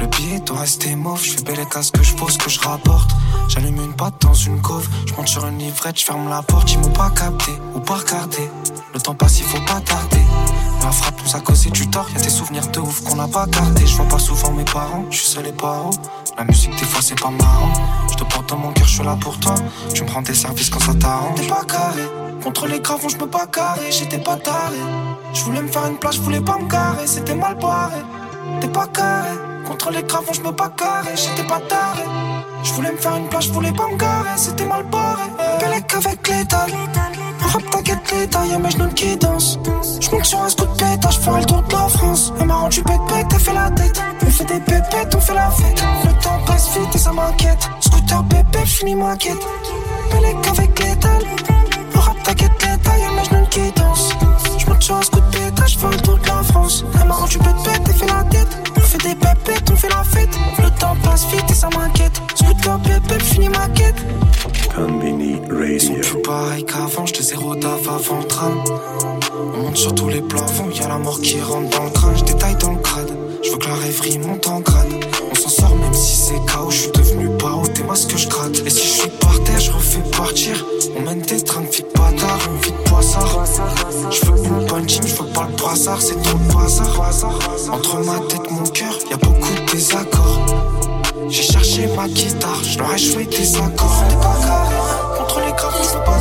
[0.00, 1.22] Le billet doit rester mauve.
[1.22, 3.10] Je fais belle ce que je pose, que je rapporte.
[3.48, 4.88] J'allume une patte dans une cove.
[5.06, 6.72] Je monte sur une livrette, je ferme la porte.
[6.72, 8.50] Ils m'ont pas capté ou pas regardé.
[8.94, 10.22] Le temps passe, il faut pas tarder.
[10.82, 12.06] La frappe nous a causé du tort.
[12.14, 13.86] Y'a des souvenirs de ouf qu'on n'a pas gardé.
[13.86, 15.94] Je vois pas souvent mes parents, je suis seul et pas haut.
[16.36, 17.72] La musique, des fois, c'est pas marrant.
[18.10, 19.54] Je te porte dans mon cœur, je suis là pour toi.
[19.94, 21.40] Tu me rends des services quand ça t'arrange.
[21.40, 22.02] T'es pas carré.
[22.42, 23.90] Contre les gravons, je me pas carré.
[23.90, 24.78] J'étais pas taré.
[25.32, 27.06] Je voulais me faire une place, je voulais pas me carrer.
[27.06, 28.02] C'était mal barré.
[28.60, 29.30] T'es pas carré.
[29.66, 31.10] Contre les gravons, je me pas carré.
[31.14, 32.04] J'étais pas taré.
[32.62, 34.36] Je voulais me faire une place, je voulais pas me garer.
[34.36, 35.22] C'était mal barré.
[35.60, 36.70] Bellec avec l'étal.
[37.40, 39.58] Rap t'inquiète l'état, y'a mes genoux qui dansent.
[40.00, 42.32] J'monte sur un scoot pétage, j'ferai le tour de la France.
[42.40, 44.02] Elle m'a rendu bête bête, elle fait la tête.
[44.24, 45.82] On fait des pépettes, on fait la fête.
[46.04, 47.68] Le temps passe vite et ça m'inquiète.
[47.80, 49.44] Scooter bébé, j'finis ma quête.
[50.12, 51.22] Bellec avec l'étal.
[51.94, 54.14] Rap t'inquiète l'état, y'a mes genoux qui dansent.
[54.72, 56.84] J'monte sur un scoot pétage, j'fais le tour de la France.
[56.98, 58.48] Elle m'a rendu bête bête, elle fait la tête.
[58.74, 60.30] On fait des pépettes, on fait la fête.
[60.62, 62.22] Le temps passe vite et ça m'inquiète.
[62.34, 63.96] Scooter bébé, j'finis ma quête.
[64.74, 66.10] Conbini Ils sont Radio.
[66.10, 68.64] plus pareils qu'avant, j'te zéro taf avant le tram.
[69.54, 72.56] On monte sur tous les plafonds, y'a la mort qui rentre dans le crâne, j'détaille
[72.56, 73.31] dans le crâne.
[73.42, 75.04] J'veux que la rêverie monte en grade.
[75.30, 78.62] On s'en sort même si c'est chaos, j'suis devenu pao, t'es moi ce que j'gratte.
[78.64, 80.64] Et si j'suis par terre, j'refais partir.
[80.96, 83.44] On mène des trains de bâtard, une vie de poissard.
[84.10, 87.00] J'veux une bonne team, j'veux pas le brassard, c'est trop bazar.
[87.72, 90.46] Entre ma tête, mon cœur, y'a beaucoup de désaccords.
[91.28, 94.04] J'ai cherché ma guitare, je leur ai joué des accords.
[94.20, 96.18] Carré, contre les graves, ils sont pas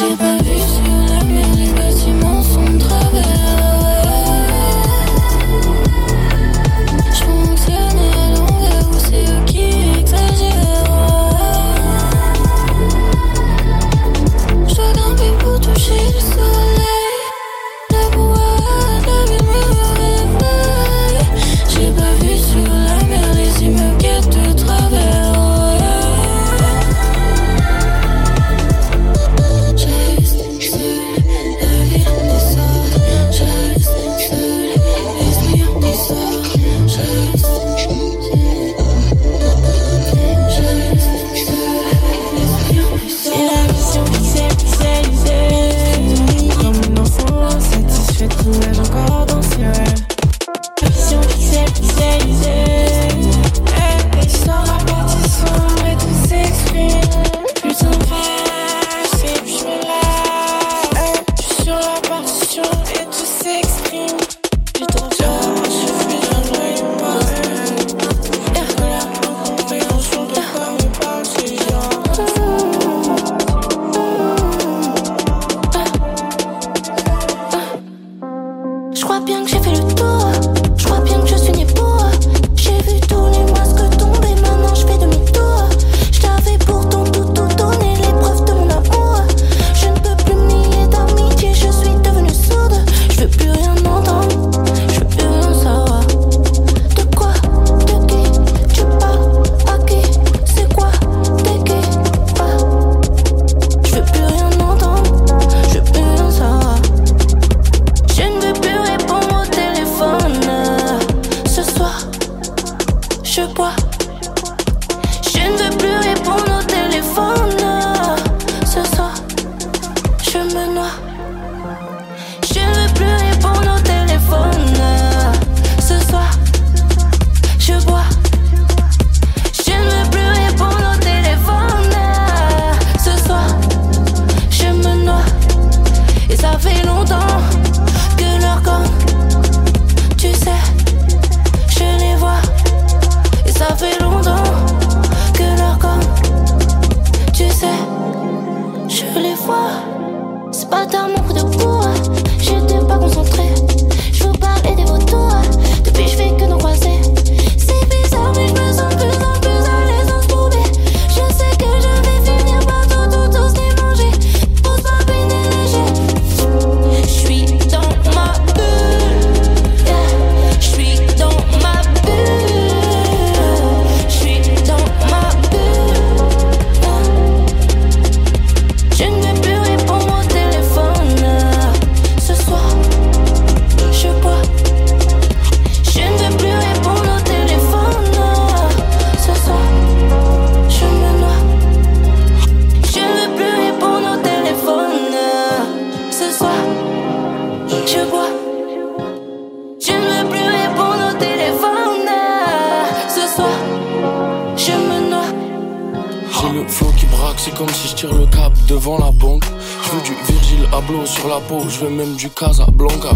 [0.00, 0.29] mal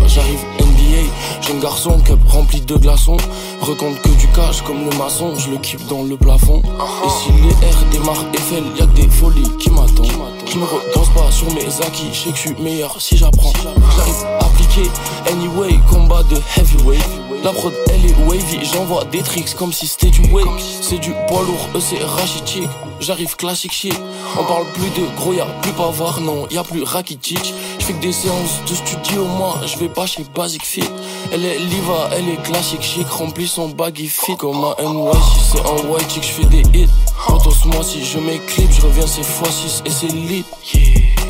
[0.07, 3.17] J'arrive NBA, jeune garçon, cup rempli de glaçons.
[3.61, 6.61] Recompte que du cash comme le maçon, je le kiffe dans le plafond.
[6.61, 10.11] Et si les R démarrent Eiffel, y'a que des folies qui m'attendent.
[10.47, 13.53] Qui me redanse pas sur mes acquis, je sais que je suis meilleur si j'apprends.
[13.97, 14.91] J'arrive appliqué,
[15.31, 17.05] anyway, combat de heavyweight.
[17.43, 20.47] La prod elle est wavy, j'envoie des tricks comme si c'était du wake.
[20.81, 22.69] C'est du poids lourd, eux c'est rachitique.
[23.05, 24.01] J'arrive classique shit.
[24.41, 27.53] On parle plus de gros, y'a plus Pavard, non, y'a plus Rakitic.
[27.79, 30.89] J'fais que des séances de studio, moi, je vais pas chez Basic Fit.
[31.31, 34.39] Elle est liva, elle est classique chic, remplit son baggy fit.
[34.39, 35.19] Comme un NY,
[35.53, 36.89] c'est un white chick, j'fais des hits.
[37.27, 40.47] Potos, moi, si je m'éclipse, je reviens c'est x6 et c'est lit.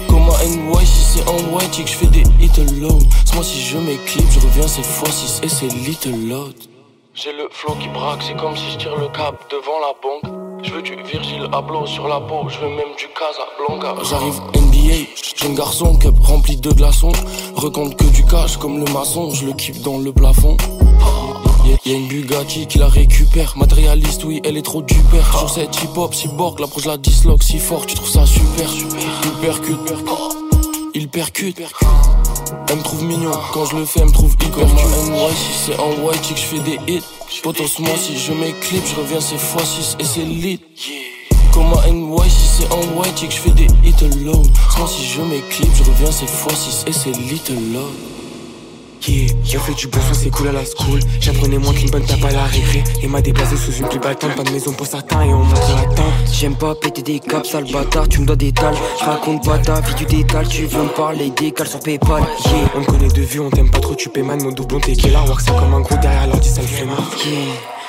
[0.06, 3.02] Comme un NY, si c'est un white chick, j'fais des hits alone.
[3.34, 6.54] Moi, si je m'éclipse, je reviens c'est x6 et c'est little load.
[7.14, 10.43] J'ai le flow qui braque, c'est comme si je tire le cap devant la banque.
[10.64, 14.02] Je veux du Virgil Abloh sur la peau, je veux même du Casablanca.
[14.02, 17.12] J'arrive NBA, jeune garçon, cup rempli de glaçons.
[17.54, 20.56] Recompte que du cash comme le maçon, je le kiffe dans le plafond.
[21.84, 23.54] Y'a une Bugatti qui la récupère.
[23.58, 25.38] Matérialiste, oui, elle est trop du père.
[25.38, 28.70] Sur cette hip hop, si borg, l'approche la disloque si fort, tu trouves ça super.
[29.24, 29.92] Il percute,
[30.94, 31.60] il percute.
[32.70, 35.34] Elle me trouve mignon, quand je le fais, elle me trouve hyper Comme un NY,
[35.34, 37.02] si c'est un white chick, je fais des hits.
[37.42, 40.60] Potos, moi, si je m'éclipse, je reviens c'est x6 et c'est lit.
[41.52, 44.44] Comme un NY, si c'est un white chick, je fais des hits alone.
[44.86, 47.92] Si je m'éclipse, je reviens c'est x6 et c'est little love.
[49.06, 50.98] Yeah, j'ai fait du bon son, c'est cool à la school.
[51.20, 52.82] J'apprenais moins qu'une bonne tape à la récré.
[53.02, 55.74] Et m'a déplacé sous une plus battante, pas de maison pour certains et on montre
[55.76, 56.06] la tente.
[56.32, 58.74] J'aime pas péter des caps, sale bâtard, tu me dois des tales.
[59.00, 62.22] Raconte pas ta vie, tu détales, tu veux me parler des cales sur Paypal.
[62.46, 64.80] Yeah, On me connaît de vue, on t'aime pas trop, tu paies man, mon doublon
[64.80, 65.22] t'es là.
[65.26, 66.33] Work ça comme un gros derrière l'ordi,
[66.86, 67.44] ça le fait mal.
[67.46, 67.83] yeah.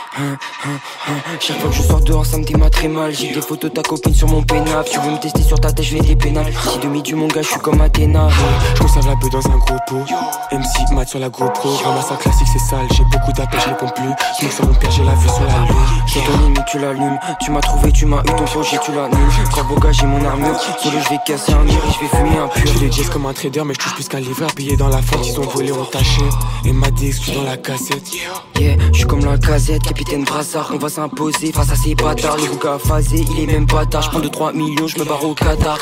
[1.41, 3.13] Chaque fois que je sors dehors, ça me déma très mal.
[3.13, 4.85] J'ai des photos de ta copine sur mon pénal.
[4.89, 6.53] Tu veux me tester sur ta tête, je vais des pénales.
[6.71, 8.29] Si demi du mon gars, je suis comme Athéna.
[8.75, 10.05] Je conserve la beuh dans un gros pot.
[10.51, 11.69] MC mat sur la GoPro.
[11.83, 12.87] Ramasse un classique, c'est sale.
[12.91, 14.13] J'ai beaucoup d'appels, je réponds plus.
[14.39, 15.75] Smoke sur mon père, j'ai la vue sur la lune.
[16.07, 17.19] J'ai ton ennemi, tu l'allumes.
[17.41, 19.49] Tu m'as trouvé, tu m'as eu ton projet, tu l'annules.
[19.53, 20.57] Corbeau j'ai mon armure.
[20.81, 22.71] Solo, je vais casser un mur et je vais fumer un pur.
[22.73, 24.53] Je les jazz comme un trader, mais je touche plus qu'un livreur.
[24.53, 26.21] Payé dans la fente, ils ont volé, on taché.
[26.63, 28.11] Et m'a dit dans la cassette.
[28.57, 30.71] Yeah, je suis comme la casette, capitaine Brassard.
[30.73, 32.37] On va s'imposer face à ces bâtards.
[32.37, 34.03] Le gars phasé, il est même pas tard.
[34.03, 35.79] Je prends 2-3 millions, je me barre au Qatar.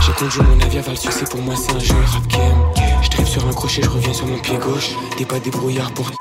[0.00, 3.26] J'ai conduit mon avion vers le succès, pour moi c'est un jeu rap game.
[3.26, 4.90] Sur un crochet, je reviens sur mon pied gauche.
[5.18, 6.18] Des pas débrouillard pour Vite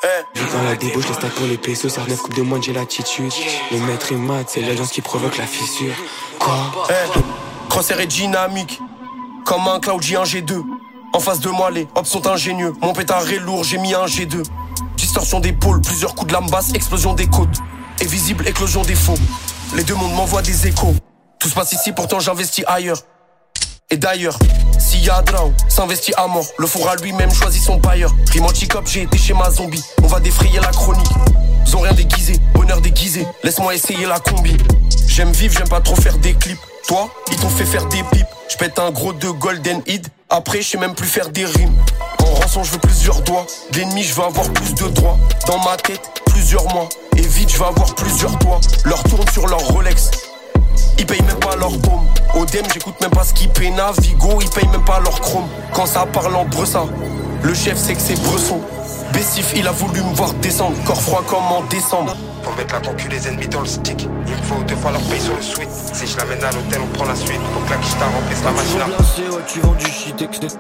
[0.54, 1.90] dans la débauche, les stats pour les pesos.
[1.90, 3.32] Ça 9 coupes de moins, j'ai l'attitude.
[3.72, 5.94] Le maître est mat, c'est l'agence qui provoque la fissure.
[6.40, 6.72] Quoi?
[6.90, 7.20] Eh,
[7.70, 8.80] Crosser est dynamique,
[9.46, 10.64] comme un Cloud J1 G2.
[11.14, 12.74] En face de moi, les hops sont ingénieux.
[12.82, 14.44] Mon pétard est lourd, j'ai mis un G2.
[14.98, 17.56] Distorsion d'épaule, plusieurs coups de lame basse, explosion des côtes.
[18.02, 19.14] Et visible éclosion des faux.
[19.76, 20.96] Les deux mondes m'envoient des échos.
[21.38, 22.98] Tout se passe ici, pourtant j'investis ailleurs.
[23.92, 24.40] Et d'ailleurs,
[24.80, 26.48] s'il y a drame, s'investit à mort.
[26.58, 28.12] Le four lui-même choisit son bailleur.
[28.32, 29.84] Rime anti-cop, j'ai été chez ma zombie.
[30.02, 31.12] On va défrayer la chronique.
[31.68, 33.28] Ils ont rien déguisé, bonheur déguisé.
[33.44, 34.58] Laisse-moi essayer la combi.
[35.08, 36.60] J'aime vivre, j'aime pas trop faire des clips.
[36.88, 38.28] Toi, ils t'ont fait faire des pipes.
[38.50, 40.08] Je pète un gros de golden hid.
[40.30, 41.76] Après, je sais même plus faire des rimes.
[42.20, 43.46] En rançon, je veux plusieurs doigts.
[43.74, 45.18] L'ennemi, je avoir plus de droits.
[45.48, 46.90] Dans ma tête, plusieurs mois.
[47.16, 48.60] Et vite, je veux avoir plusieurs toits.
[48.84, 50.12] Leur tourne sur leur Rolex.
[50.98, 52.06] Ils payent même pas leur paume.
[52.36, 53.50] Odem, j'écoute même pas ce qu'ils.
[53.74, 55.48] Navigo, ils payent même pas leur chrome.
[55.74, 56.86] Quand ça parle en bressa,
[57.44, 58.60] le chef sait que c'est Bresson.
[59.14, 60.76] Bessif, il a voulu me voir descendre.
[60.86, 62.16] Corps froid comme en décembre.
[62.44, 64.08] Pour mettre la concu les ennemis dans le stick.
[64.28, 65.70] Il me faut deux fois leur paye sur le suite.
[65.70, 67.40] Si je l'amène à l'hôtel, on prend la suite.
[67.54, 69.36] Faut que la quicheta remplisse la machine.
[69.36, 70.58] ouais, tu vends du shit, etc.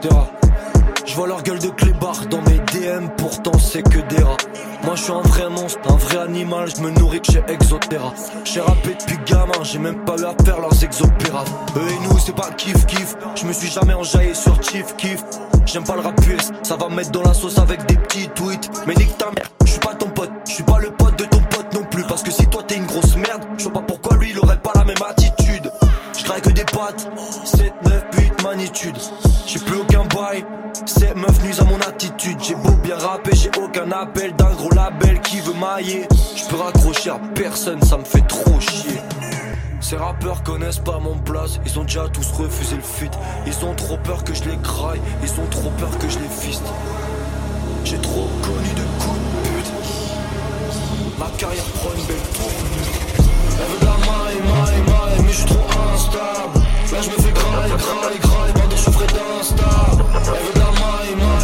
[1.06, 4.38] Je vois leur gueule de clébard dans mes DM, pourtant c'est que des rats.
[4.84, 8.14] Moi je suis un vrai monstre, un vrai animal, je me nourris que chez Exotera.
[8.45, 11.51] J'ai rappé depuis gamin, j'ai même pas eu à faire leurs exopérates.
[11.76, 15.24] Eux et nous c'est pas kiff kiff, je me suis jamais enjaillé sur Chief Kiff.
[15.66, 18.30] J'aime pas le rap US, ça va me mettre dans la sauce avec des petits
[18.30, 18.70] tweets.
[18.86, 21.26] Mais nique ta mère, je suis pas ton pote, je suis pas le pote de
[21.26, 22.03] ton pote non plus.
[22.03, 24.59] Parce que si toi t'es une grosse merde, je vois pas pourquoi lui il aurait
[24.59, 25.72] pas la même attitude.
[26.18, 27.09] Je que des pattes,
[27.43, 28.95] 7, 9, 8 magnitude.
[29.45, 30.45] J'ai plus aucun bail,
[30.86, 32.38] ces meufs nuisent à mon attitude.
[32.41, 36.07] J'ai beau bien rapper, j'ai aucun appel d'un gros label qui veut mailler.
[36.36, 38.99] Je peux raccrocher à personne, ça me fait trop chier.
[39.94, 43.12] Ces rappeurs connaissent pas mon place, ils ont déjà tous refusé le feat.
[43.46, 46.30] Ils ont trop peur que je les graille, ils ont trop peur que je les
[46.30, 46.66] fiste.
[47.86, 49.72] J'ai trop connu de coups de pute.
[51.20, 52.89] Ma carrière prend une belle tournure.
[53.60, 56.58] Elle veut de la maille, maille, maille, mais je suis trop instable.
[56.91, 60.06] Là je me fais graille, graille, graille, bande de chiffres d'instable.
[60.26, 61.43] Elle veut de la maille, maille,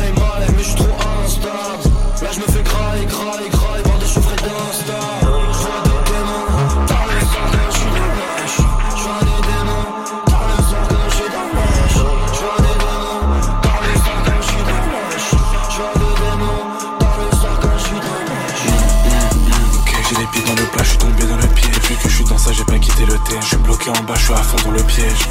[23.58, 25.28] bloqué en bas, je suis à fond dans le piège.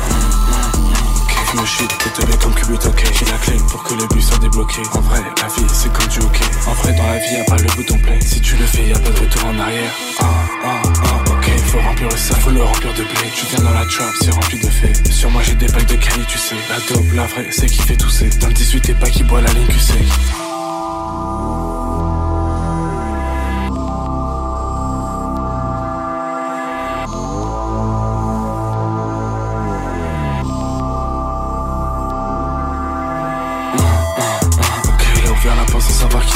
[1.55, 3.05] me shit, t'es comme Cubit, ok.
[3.13, 4.83] J'ai la clé pour que le bus soit débloqué.
[4.93, 6.45] En vrai, la vie c'est comme du hockey.
[6.67, 8.21] En vrai, dans la vie, y'a pas le bouton play.
[8.21, 9.93] Si tu le fais, y'a pas de retour en arrière.
[10.21, 10.25] Ah,
[10.65, 11.51] ah, ah, ok.
[11.67, 13.33] Faut remplir le sac, faut le remplir de blé.
[13.35, 15.13] Tu viens dans la trap, c'est rempli de faits.
[15.13, 16.57] Sur moi, j'ai des packs de Cali, tu sais.
[16.69, 18.31] La dope, la vraie, c'est qui fait tousser.
[18.41, 19.95] Dans le 18, t'es pas qui boit la ligne QC.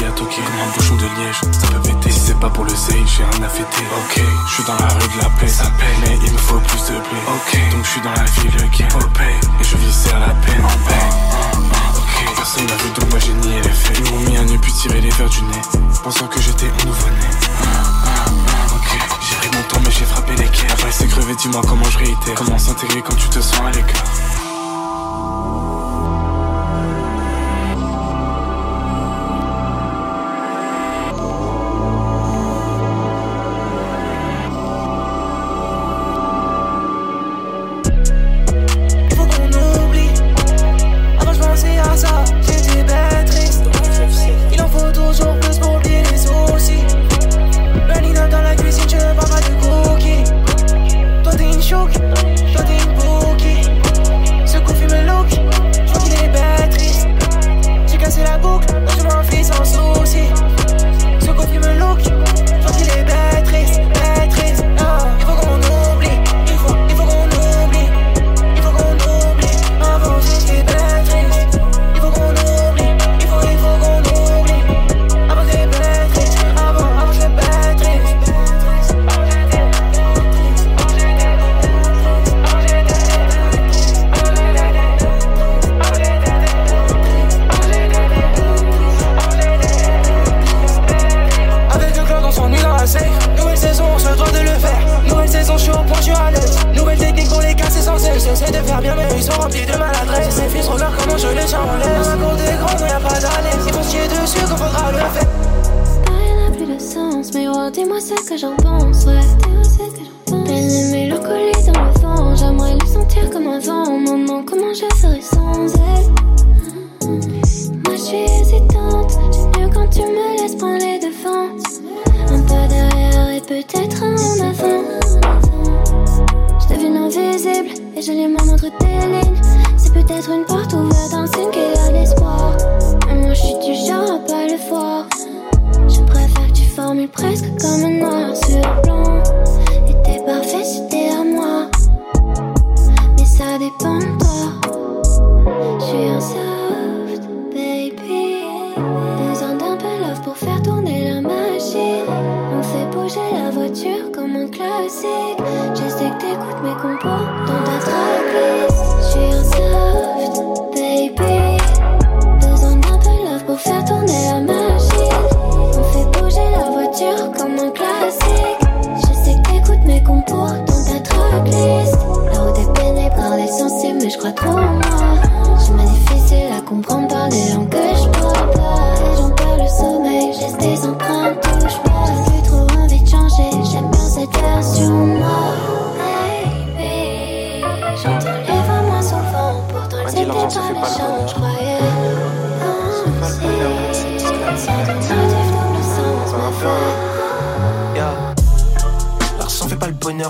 [0.01, 3.49] Un bouchon de liège, ça peut péter si c'est pas pour le zèle, j'ai à
[3.49, 3.85] fêter.
[3.97, 6.59] Ok, je suis dans la rue de la paix, ça paie, mais il me faut
[6.59, 7.21] plus de blé.
[7.29, 10.29] Ok, donc je suis dans la ville qui est paix, et je vis à la
[10.29, 11.07] peine en paix.
[11.97, 13.99] Ok, personne n'a vu donc moi j'ai nié les faits.
[13.99, 15.63] Ils m'ont mis un nœud puis tiré les verres du nez,
[16.03, 17.29] pensant que j'étais un nouveau-né.
[18.75, 20.71] Ok, j'ai pris mon temps mais j'ai frappé les quais.
[20.73, 22.35] Après c'est crevé, dis-moi comment je réitère.
[22.35, 24.03] Comment s'intégrer quand tu te sens à l'écart.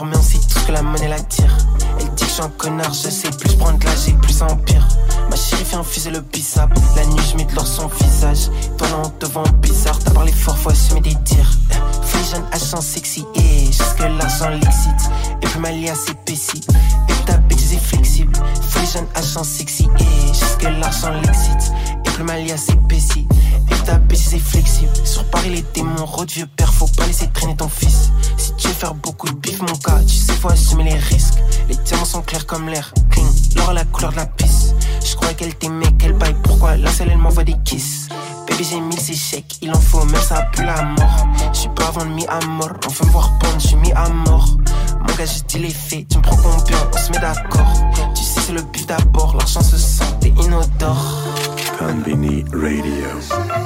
[0.05, 1.57] mais on sait ce que la monnaie l'attire.
[2.01, 4.87] Elle dit que je suis un connard, je sais plus prendre là, j'ai plus empire.
[5.31, 6.71] Ma chérie fait infuser le bissap.
[6.97, 8.51] La nuit, je mets de l'or son visage.
[8.79, 11.51] Toi, non, devant bizarre, t'as parlé fort, fois, je mets des tirs.
[12.03, 15.11] Free jeune H en sexy, et jusque l'argent l'excite.
[15.43, 16.67] Et puis ma lia s'épaissit.
[17.09, 18.33] Et ta bitch est flexible.
[18.71, 21.73] Free jeune H sexy, et jusque l'argent l'excite.
[22.05, 23.27] Et puis ma lia s'épaissit.
[23.71, 24.93] Et ta bitch est flexible.
[25.05, 28.11] Sur Paris, les démons, rôdent vieux père, faut pas laisser traîner ton fils.
[28.63, 30.01] J'ai faire beaucoup de bif, mon gars.
[30.07, 31.35] Tu sais, faut assumer les risques.
[31.69, 32.95] Les diamants sont clairs comme l'air.
[33.11, 34.73] Clean, l'or la couleur de la pisse.
[35.05, 36.37] Je crois qu'elle t'aimait, qu'elle baille.
[36.45, 36.77] Pourquoi?
[36.77, 38.09] La seule, elle m'envoie des kisses.
[38.49, 41.27] Baby, j'ai mis ses chèques, Il en faut, même ça pue la mort.
[41.53, 42.71] J'suis pas avant le mi-à-mort.
[42.87, 44.57] On veut me voir pendre, j'suis mis à mort.
[45.01, 46.07] Mon gars, j'ai dit les faits.
[46.09, 47.73] Tu me prends combien On se met d'accord.
[48.15, 49.35] Tu sais, c'est le but d'abord.
[49.37, 51.25] L'argent se sent, t'es inodore.
[51.79, 53.09] Combini Radio.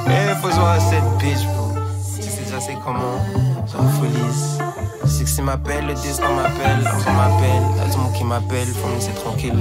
[0.09, 1.75] Eh, faut jouer à cette bitch, bro.
[2.17, 3.21] Tu sais déjà c'est comment?
[3.67, 4.59] J'infolise.
[5.07, 8.95] C'est que c'est m'appelle, le destin m'appelle, l'argent m'appelle, tout le qui m'appelle, faut me
[8.95, 9.55] laisser tranquille.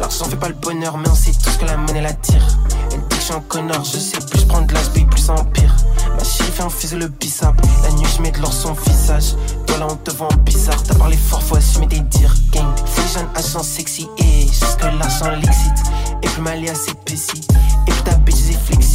[0.00, 2.46] L'argent fait pas le bonheur, mais on sait tout ce que la monnaie l'attire.
[2.92, 5.34] Elle dit que je suis un connard, je sais plus prendre de l'âge, plus ça
[5.34, 5.74] empire.
[6.16, 9.34] Ma chérie fait infuser le bissap, la nuit je mets de l'or son visage.
[9.66, 12.34] Toi là on te voit en bizarre, t'as parlé fort, faut assumer des dires.
[12.52, 15.82] Gang, full jeune, agent sexy, et jusque l'argent l'excite.
[16.22, 17.46] Et plus mal à s'épaissit,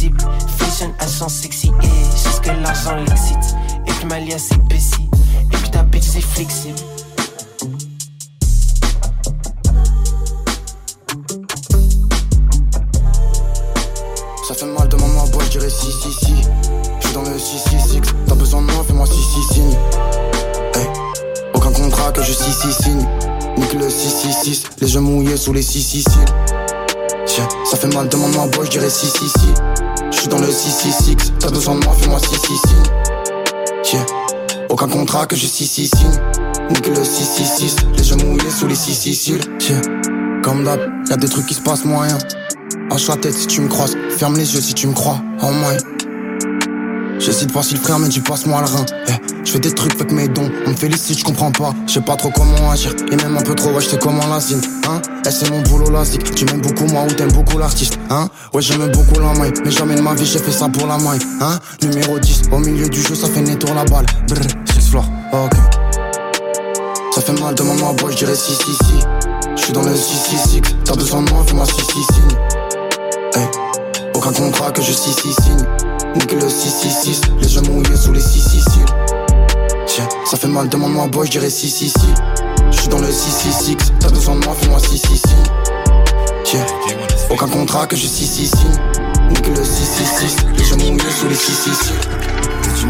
[0.00, 0.18] flexible.
[0.58, 3.56] Fashion agent sexy, et jusque l'argent l'excite.
[3.86, 5.08] Et puis ma lia c'est pessi,
[5.52, 6.78] et puis ta bitch c'est flexible.
[14.46, 16.34] Ça fait mal de maman, boy, je dirais si, si, si.
[17.00, 19.76] Je suis dans le 666, t'as besoin de moi, fais-moi si, si, signe.
[20.74, 20.88] Hey.
[21.54, 23.06] Aucun contrat que je si, si, signe.
[23.56, 26.32] Nique le 666, les yeux mouillés sous les 666.
[27.26, 29.89] Tiens, ça fait mal de maman, boy, je dirais si, si, si.
[30.10, 32.82] Je suis dans le 666, t'as besoin de moi, fais-moi si, si, signe.
[33.82, 34.06] Tiens,
[34.68, 35.88] aucun contrat que si, signe.
[36.70, 39.48] Nique le 666, les yeux mouillés sous les 666.
[39.58, 39.80] Tiens,
[40.42, 42.18] comme d'hab, y'a des trucs qui se passent moyen.
[42.90, 45.52] Hoche la tête si tu me croises, ferme les yeux si tu me crois, en
[45.52, 45.76] moins.
[47.20, 48.86] J'essaie de si le frère me dit passe-moi le rein.
[49.08, 49.12] Eh,
[49.44, 51.74] je fais des trucs avec mes dons, on me félicite, je comprends pas.
[51.86, 54.40] Je sais pas trop comment agir, et même un peu trop, ouais, je comment la
[54.40, 54.60] signe.
[54.88, 56.34] Hein, eh, c'est mon boulot lastique.
[56.34, 57.98] Tu m'aimes beaucoup moi ou t'aimes beaucoup l'artiste.
[58.08, 60.86] Hein, ouais, j'aime beaucoup la main, mais jamais de ma vie j'ai fait ça pour
[60.86, 61.18] la main.
[61.42, 64.06] Hein, numéro 10, au milieu du jeu, ça fait tour la balle.
[64.26, 64.40] Brr,
[64.72, 65.52] 6 floor, ok.
[67.14, 69.04] Ça fait mal de maman, boy, je dirais si, si, si.
[69.56, 72.38] Je suis dans le 666, t'as besoin de moi, fais-moi si, si, signe.
[73.34, 73.48] Hey.
[74.14, 75.89] Aucun contrat que je si si signe.
[76.14, 78.84] Nique le 666, les yeux mouillés sous les 666.
[79.86, 82.14] Tiens, ça fait mal, demande-moi, boy, je dirais si si si.
[82.70, 85.36] Je suis dans le 666, t'as besoin de moi, fais-moi si si signe.
[86.44, 86.66] Tiens,
[87.30, 88.78] aucun contrat que je si si signe.
[89.28, 91.92] Nique le 666, les yeux mouillés sous les 666.
[92.80, 92.86] Je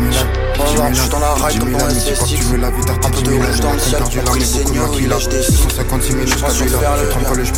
[1.00, 4.02] suis dans la ride comme pour un SSX Un peu de rouge dans le ciel
[4.24, 7.50] pour les seigneurs Il lâche des 156 000 jusqu'à celui-là Je prends je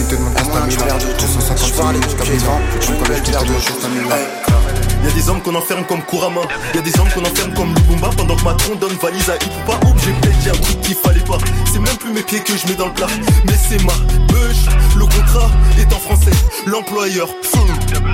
[5.05, 6.43] Y'a des hommes qu'on enferme comme Kurama.
[6.75, 8.11] Y'a des hommes qu'on enferme comme Lubumba.
[8.17, 10.95] Pendant que Macron donne valise à Hip pas Oups j'ai peut-être dit un truc qu'il
[10.95, 11.39] fallait pas.
[11.73, 13.09] C'est même plus mes pieds que je mets dans le plat.
[13.45, 13.95] Mais c'est ma
[14.29, 14.69] bûche
[15.03, 15.51] Le contrat
[15.81, 16.31] est en français.
[16.65, 17.29] L'employeur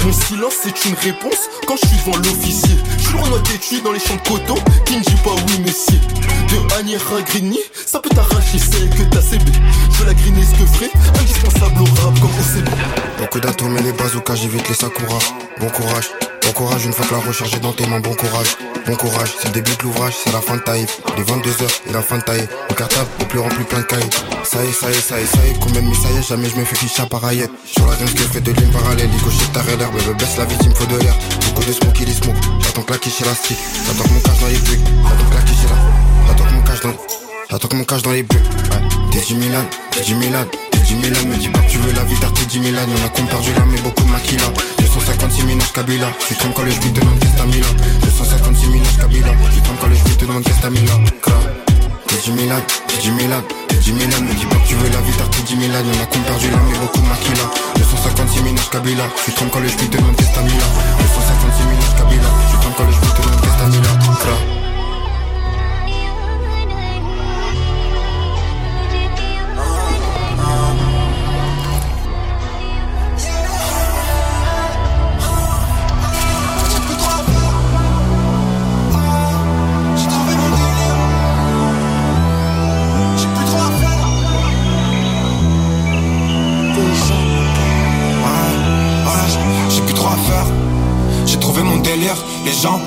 [0.07, 2.77] Mon silence c'est une réponse Quand je suis devant l'officier.
[3.05, 4.55] Toujours en étude dans les champs de coton
[4.87, 6.01] Qui ne dit pas oui messieurs
[6.49, 9.45] De à Grigny Ça peut t'arracher celle que t'as CB
[9.99, 12.69] Je la griner ce que ferait Indispensable au rap comme OCB
[13.19, 15.19] Beaucoup d'atomes et les bazookas j'évite les sakura.
[15.61, 16.09] Bon courage
[16.49, 18.57] Bon courage une fois que la recharge dans tes mains, bon courage.
[18.87, 20.87] Bon courage, c'est le début de l'ouvrage, c'est la fin de taille.
[21.19, 22.49] Les 22h et la fin de taille.
[22.71, 24.09] Mon cartable au plus rempli plein de cahiers.
[24.45, 26.09] Ça y est, ça y est, ça y est, ça y est, combien de ça
[26.11, 27.51] y est, jamais je me fais ficher à pareillette.
[27.67, 30.47] Sur la danse que fait de lignes parallèles, il gauche ta l'air, me baisse la
[30.47, 31.15] vie, il me faut de l'air.
[31.49, 32.37] Beaucoup de smoke, il est smoke.
[32.61, 33.59] J'attends que la quiche la stick.
[33.87, 34.91] J'attends que mon cache dans les bugs.
[35.05, 35.77] J'attends que la quiche là.
[36.29, 36.95] J'attends que mon cache dans.
[37.51, 38.23] J'attends que mon cache dans les.
[38.23, 38.83] Ouais.
[39.13, 40.47] T'es du Milan, t'es du Milan.
[40.89, 43.11] 10 Milan, me dis pas que tu veux la vie d'Arte 10 Milan, y'en a
[43.11, 47.01] qu'on perdu là, mais beaucoup de 256 minutes Kabila, tu trembles quand le schmitt te
[47.01, 47.69] demande qu'est-ce t'as mis là
[48.03, 50.95] 256 minutes Kabila, tu trembles quand le schmitt te demande qu'est-ce t'as mis là
[52.09, 52.57] T'es 10 Milan,
[52.89, 55.45] t'es 10 Milan, t'es 10 Milan, me dis pas que tu veux la vie d'Arte
[55.45, 57.47] 10 Milan, y'en a qu'on perdu là, mais beaucoup de maquilla
[57.77, 60.67] 256 minutes Kabila, tu trembles quand le schmitt te demande qu'est-ce t'as mis là
[60.99, 64.58] 256 minutes Kabila, tu trembles quand le schmitt te demande qu'est-ce t'as mis là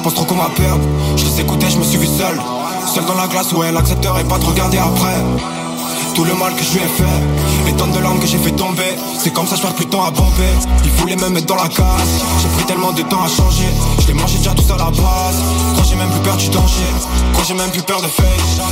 [0.01, 0.83] Les pensent trop qu'on va perdre.
[1.15, 2.41] Je les écoutais, je me suis vu seul.
[2.91, 5.13] Seul dans la glace où elle accepterait pas de regarder après.
[6.15, 8.51] Tout le mal que je lui ai fait, les tonnes de langues que j'ai fait
[8.51, 8.95] tomber.
[9.19, 10.53] C'est comme ça, je perds plus de temps à bomber.
[10.83, 12.25] Il voulait me mettre dans la case.
[12.41, 13.69] J'ai pris tellement de temps à changer.
[13.99, 15.37] Je l'ai mangé déjà tout à la base.
[15.75, 16.91] Quand j'ai même plus peur du danger.
[17.35, 18.25] Quand j'ai même plus peur de face.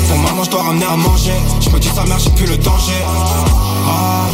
[0.10, 1.36] Pour maman, je dois ramener à manger.
[1.62, 3.04] Je me dis sa mère, j'ai plus le danger.
[3.88, 4.26] Ah.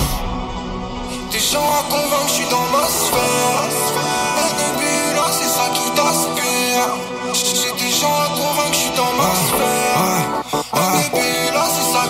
[1.30, 3.86] Des gens à convaincre, je suis dans ma sphère
[5.32, 6.45] c'est ça qui t'aspire.
[8.06, 9.98] J'ai des gens à convaincre, je suis dans ma sphère.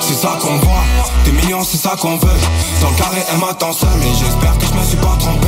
[0.02, 0.84] c'est ça qu'on voit.
[1.24, 2.39] Des millions, c'est ça qu'on veut.
[2.82, 5.48] Dans le carré, elle m'attend seule, mais j'espère que je me suis pas trompé.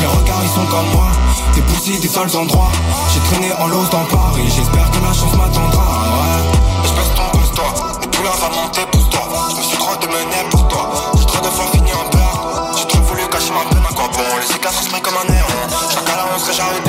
[0.00, 1.08] Les regards, ils sont comme moi.
[1.54, 2.70] Des poussies, des seuls endroits.
[3.12, 4.48] J'ai traîné en l'ose dans Paris.
[4.48, 5.84] J'espère que la chance m'attendra.
[6.18, 6.42] Ouais.
[6.84, 7.70] Je baisse ton pousse-toi.
[8.00, 9.22] Les douleurs va monter, pousse-toi.
[9.50, 10.90] Je me suis trop démené pour toi.
[11.18, 12.74] J'ai trop de fois fini en pleurs.
[12.76, 14.24] J'ai trop voulu cacher ma peine à quoi bon.
[14.40, 15.46] Les cicatrices brillent comme un néon.
[15.90, 16.80] Chacun la on serait jamais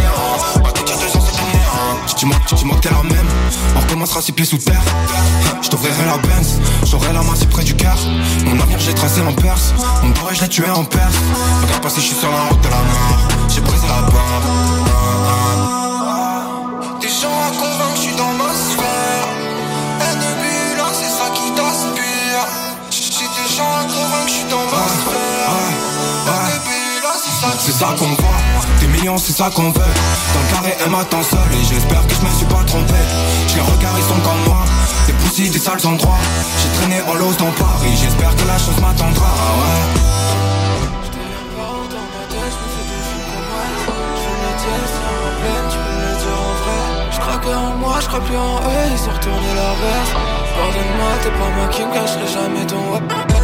[2.26, 2.38] bien.
[2.38, 3.28] Dis-moi, dis-moi que t'es la même.
[4.00, 4.82] On sera six pieds sous terre.
[5.62, 7.98] Je t'ouvrirai la Benz, j'aurai la main si près du cœur.
[8.46, 11.16] Mon avenir j'ai tracé en perse, mon doré je l'ai tué en perse.
[11.64, 14.44] Regarde pas si je suis sur la route de la mort, j'ai brisé la barre.
[17.02, 19.28] Des gens à convaincre, je suis dans ma sphère.
[20.12, 22.46] Ennemi là, c'est ça qui t'aspire.
[22.92, 25.27] J'ai des gens à convaincre, je dans ma sphère.
[27.60, 28.40] C'est ça qu'on voit,
[28.80, 29.74] des millions c'est ça qu'on veut.
[29.74, 32.94] Dans le carré elle m'attend seul et j'espère que je me suis pas trompé.
[33.50, 34.66] Je les regarde ils sont comme moi,
[35.06, 36.18] des poussis, des sales endroits.
[36.62, 39.28] J'ai traîné en l'os dans Paris, j'espère que la chance m'attendra.
[39.28, 40.08] Ah ouais.
[47.12, 49.48] Je crois que en moi, je crois plus en eux, ils ont retourné
[49.82, 50.14] veste.
[50.58, 53.37] Pardonne-moi, t'es pas moi qui me cacherai jamais ton web.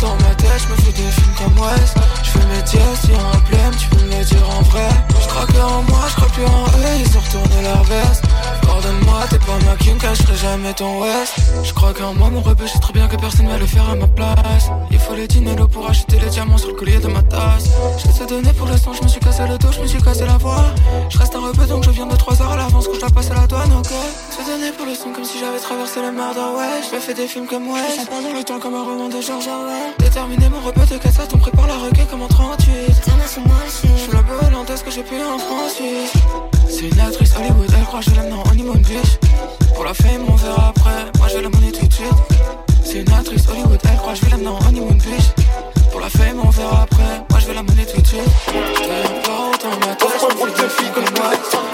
[0.00, 1.94] Dans ma tête, je me fais des films comme West.
[2.22, 4.88] Je fais mes dièses, y'a un problème, tu peux me le dire en vrai.
[5.20, 8.24] Je crois que en moi, je crois plus en eux, ils ont retourné leur veste.
[8.62, 11.34] Pardonne-moi, t'es pas qui me cacherai jamais ton West.
[11.62, 13.88] Je crois qu'en moi, mon rebeu, je sais très bien que personne va le faire
[13.88, 14.70] à ma place.
[14.90, 17.70] Il faut les dinero pour acheter les diamants sur le collier de ma tasse.
[17.98, 20.24] Je laisse donner pour l'instant, je me suis cassé le dos, je me suis cassé
[20.26, 20.64] la voix.
[21.08, 23.10] Je reste un rebeu donc je viens de 3 heures à l'avance quand je dois
[23.10, 23.92] passer la douane, ok.
[24.30, 26.80] Se donner pour le son comme si j'avais traversé le mar ouais.
[26.88, 27.80] Je me fais des films comme ouais.
[28.10, 29.94] Dans le temps comme un roman de George Orwell.
[29.98, 32.50] Déterminé, mon rebeu de cassette, on prépare la requête comme en 38.
[32.66, 35.80] Je suis la peu hollandaise que j'ai pu en France.
[36.70, 39.18] C'est une actrice Hollywood, elle croit que je l'aime dans honeymoon bitch.
[39.74, 41.10] Pour la fame, on verra après.
[41.18, 42.08] Moi je vais la monnaie tout de suite.
[42.84, 45.26] C'est une actrice Hollywood, elle croit que je vais l'amener en honeymoon bitch.
[45.90, 47.24] Pour la fame, on verra après.
[47.28, 48.22] Moi je vais la monnaie tout de suite.
[48.46, 51.30] Deviens pas autant ma tête, je me fais des filles comme moi.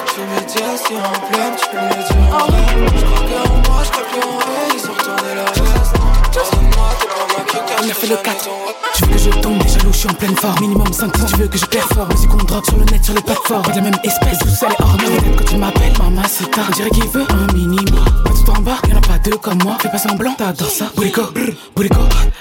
[0.07, 2.65] Fais mes dièses, c'est un problème, tu peux me dire en vrai.
[2.97, 6.66] Je crois que en moi, je crois plus en eux, ils ont retourné leur veste.
[7.83, 8.49] On a fait le 4
[8.95, 10.61] Tu veux que je tombe, les jaloux, je suis en pleine forme.
[10.61, 12.09] Minimum 5 si tu veux que je performe.
[12.11, 14.63] Musique qu'on drop sur le net, sur les plateformes Pas de la même espèce, tous
[14.63, 15.37] elle est hors norme.
[15.37, 16.67] Quand tu m'appelles, maman c'est tard.
[16.69, 18.05] On dirait qu'il veut un minimum.
[18.25, 19.77] Pas tout en bas, y'en a pas deux comme moi.
[19.81, 20.87] Fais pas semblant, t'adores ça.
[20.95, 21.23] Bourrico,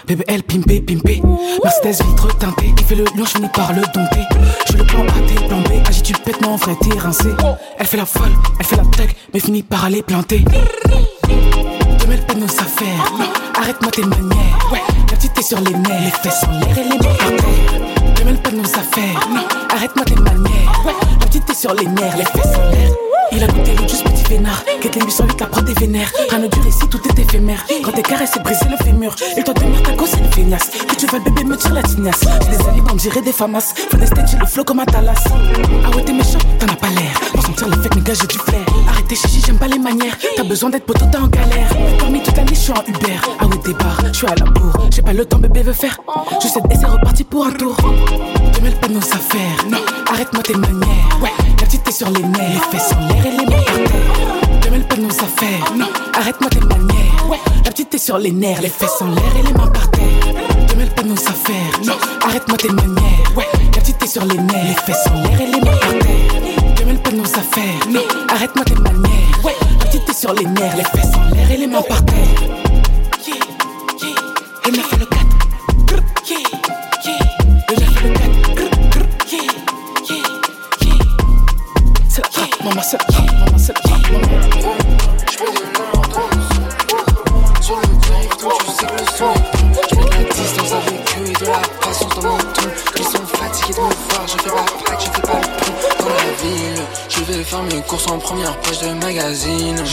[0.08, 1.22] bébé elle pimpé, pimpé.
[1.64, 2.74] Mercedes vitre teintée.
[2.78, 4.24] Il fait le lion, je finis par le dompter.
[4.70, 7.30] Je le plan A, t'es plan B Agis tu pètes, mon frère, t'es rincé.
[7.78, 10.44] Elle fait la folle, elle fait la thug Mais finit par aller planter
[12.06, 13.14] te mêle pas nos affaires.
[13.60, 14.70] Arrête-moi tes manières.
[14.72, 16.02] Ouais, la petite est sur les nerfs.
[16.04, 18.42] Les fesses en l'air et les mains par terre.
[18.44, 19.30] Pas de nos affaires.
[19.74, 20.84] Arrête-moi tes manières.
[20.86, 22.18] Ouais, la petite est sur les nerfs.
[22.18, 22.92] Les fesses en l'air.
[23.32, 24.64] Il a goûté le juste petit vénard.
[24.82, 26.12] Quête les 808, la prod des vénères.
[26.30, 27.66] Rien ne dure ici, tout est éphémère.
[27.84, 29.16] Quand t'es carré, c'est brisé le fémur.
[29.38, 30.70] Et toi, tenir ta cause, c'est une feignasse.
[30.88, 32.22] Que tu veux, bébé, me tire la tignasse.
[32.44, 33.74] J'ai des alibans, on dirait des famas.
[33.92, 35.24] Des j'ai le flow comme un talas.
[35.28, 37.14] Ah ouais, t'es méchant, t'en as pas l'air.
[37.34, 38.66] Pour sentir les fake, mes gars, j'ai du flair.
[38.90, 40.18] Arrêtez, chichi, j'aime pas les manières.
[40.36, 41.70] T'as besoin d'être poteau, t'es en galère.
[42.00, 43.20] Parmi toute l'année, je suis en Uber.
[43.40, 44.88] Ah ouais, départ, je suis à la bourre.
[44.92, 45.98] J'ai pas le temps, bébé veut faire.
[46.42, 47.76] Je sais, et c'est reparti pour un tour.
[47.76, 49.66] Te mêle pas nos affaires.
[49.70, 49.80] Non,
[50.12, 51.20] arrête-moi tes manières.
[51.22, 51.32] Ouais,
[51.96, 52.62] sur les nerfs.
[52.72, 54.60] Les fesses en l'air et les mains par terre.
[54.60, 55.74] Te mêle pas nos affaires.
[55.78, 57.30] Non, arrête-moi tes manières.
[57.30, 58.62] Ouais, la petite est sur les nerfs.
[58.62, 60.68] Les fesses en l'air et les mains par terre.
[60.68, 61.80] Te mêle pas nos affaires.
[61.86, 61.94] Non,
[62.28, 63.32] arrête-moi tes manières.
[63.38, 64.66] Ouais, la petite est sur les nerfs.
[64.68, 66.76] Les fesses en l'air et les mains par terre.
[66.76, 67.88] Te mêle pas nos affaires.
[67.90, 69.46] Non, arrête-moi tes manières.
[69.46, 70.76] Ouais, la petite est sur les nerfs.
[70.76, 72.65] Les fesses en l'air et les mains par terre.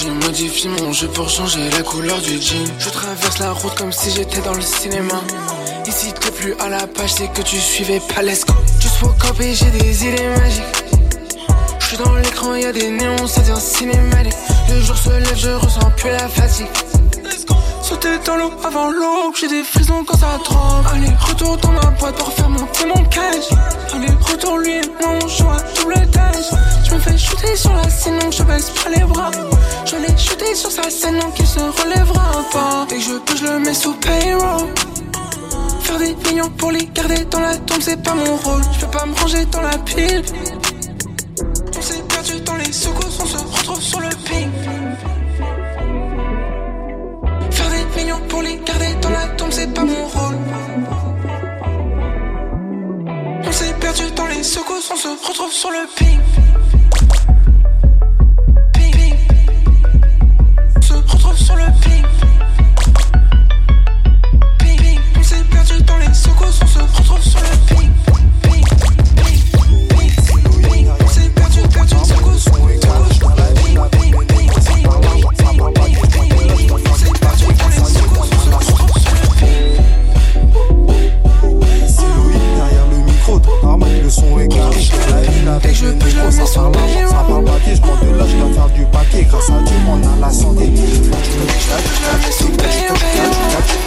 [0.03, 2.67] Je modifie mon jeu pour changer la couleur du jean.
[2.81, 5.21] Je traverse la route comme si j'étais dans le cinéma.
[5.87, 8.53] Ici t'es plus à la page, c'est que tu suivais pas l'esco.
[8.81, 10.65] Juste pour camper, j'ai des idées magiques.
[11.79, 14.35] Je suis dans l'écran, y a des néons, ça devient cinématique.
[14.71, 16.67] Le jour se lève, je ressens plus la fatigue.
[17.81, 20.89] Sauter dans l'eau avant l'aube, j'ai des frissons quand ça tremble.
[20.95, 23.57] Allez, retourne dans ma boîte pour faire monter mon cash.
[23.95, 25.95] Allez, retourne lui et moi, on joue à double.
[26.89, 29.31] Je me fais shooter sur la scène, donc je baisse pas les bras.
[29.93, 32.87] Je l'ai shooté sur sa scène, donc il se relèvera pas.
[32.89, 34.69] Dès que je peux, je le mets sous payroll.
[35.81, 38.63] Faire des millions pour les garder dans la tombe, c'est pas mon rôle.
[38.73, 40.23] Je peux pas me ranger dans la pile.
[41.77, 44.51] On s'est perdu dans les secousses, on se retrouve sur le ping.
[47.51, 50.39] Faire des millions pour les garder dans la tombe, c'est pas mon rôle.
[53.45, 56.19] On s'est perdu dans les secousses, on se retrouve sur le ping.
[56.19, 57.22] Ping,
[65.15, 67.91] sur s'est perdu dans les secousses, on se retrouve sur le ping.
[68.43, 69.43] Ping, ping,
[69.89, 70.93] ping,
[85.75, 88.85] je kiffe, oh, ça parle pas, ça parle pas je prends de l'âge, faire du
[88.87, 90.71] paquet, grâce à Dieu, on a la santé.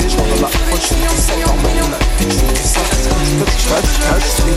[0.03, 2.53] Et je rentre dans la proche, fais du sale, dans ma bitch, la biche, fais
[2.53, 2.85] du sale.
[3.39, 4.47] Quand tu caches du cachou,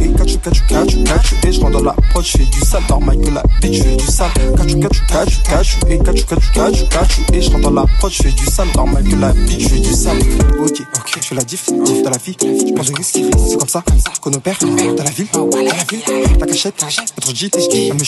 [0.00, 1.78] et quand tu cachou, et quand tu cachou, et quand tu cachou, et je rentre
[1.78, 4.30] dans la proche, fais du sale, dans ma queue la fais du sale.
[4.56, 8.30] Quand tu cachou, et quand tu cachou, et et je rentre dans la proche, fais
[8.30, 10.18] du sale, dans ma queue la fais du sale.
[10.60, 13.18] Ok, ok, je fais la diff, diff dans la vie, je perds de risque,
[13.48, 13.82] c'est comme ça
[14.20, 16.02] qu'on opère dans la ville, dans la ville,
[16.38, 16.84] ta cachette
[17.28, 17.34] le
[17.98, 18.04] le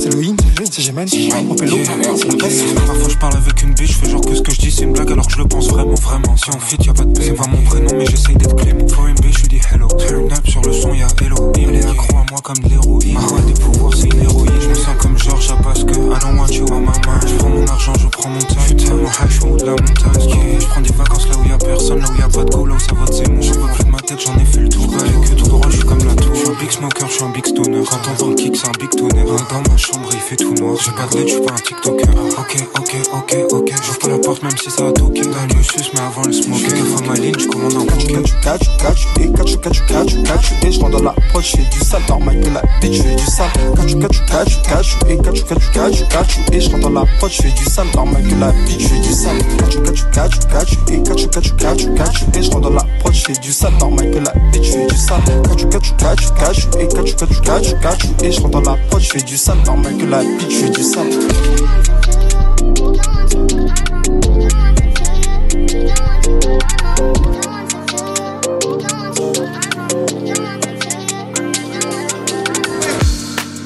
[0.00, 0.34] c'est le in,
[0.70, 1.06] c'est Gémen,
[1.48, 1.76] on pélo,
[2.16, 2.62] c'est la presse.
[2.86, 4.82] Parfois je parle avec une bitch, je fais genre que ce que je dis c'est
[4.82, 6.36] une blague alors que je le pense vraiment, vraiment.
[6.36, 8.88] Si on fit, y'a pas de paix, c'est pas mon prénom, mais j'essaye d'être clément.
[8.88, 9.86] For une bitch, je dis hello.
[9.86, 11.52] Turn up sur le son, y'a hello.
[11.56, 13.16] Elle est accro à moi comme de l'héroïne.
[13.16, 14.50] Ah ouais, des pouvoirs, c'est une héroïne.
[14.60, 17.28] Je me sens comme George parce que I don't want you on my mind.
[17.28, 18.58] Je prends mon argent, je prends mon time.
[18.66, 20.58] J'suis tellement high, j'suis au de la montagne.
[20.58, 22.74] Je prends des vacances là où y'a personne, là où y'a pas de go, là
[22.74, 23.40] où ça vote, c'est mon.
[23.40, 24.92] J'en peux plus de ma tête, j'en ai fait le tour.
[24.98, 26.34] Avec que tout droit, j'suis comme la tour.
[26.34, 27.83] J'suis un big smoker, j'suis un big stoner.
[27.90, 29.24] Quand t'entends le kick, c'est un big tonnerre.
[29.26, 30.76] Dans ma chambre, il fait tout noir.
[30.82, 32.08] J'ai pas de j'suis pas un TikToker.
[32.38, 33.72] Ok, ok, ok, ok.
[33.84, 35.22] J'ouvre pas la porte même si ça va toquer.
[35.22, 36.62] Dans le sus, mais avant le smoke.
[36.62, 40.70] Quelquefois ma ligne, j'commande un Cachu, cachu, cachu, cachu, et cachu, cachu, cachu, cachu, et
[40.70, 43.24] je dans la prod, je fais du sale, normal que la bitch, je fais du
[43.24, 47.30] sale, cachu, cachu, cachu, cachu, et cachu, cachu, cachu, cachu, et je dans la prod,
[47.32, 50.38] je fais du sale, normal que la bitch, je fais du sale, cachu, cachu, cachu,
[50.50, 53.72] cachu, et cachu, cachu, cachu, cachu, et je dans la prod, je fais du sale,
[53.80, 57.40] normal que la bitch, je fais du sale, cachu, cachu, cachu, cachu, et cachu, cachu,
[57.40, 57.73] cachu,
[58.22, 60.56] et je rentre dans la prod, je fais du sale, normal que la bitch, je
[60.56, 61.06] fais du sale.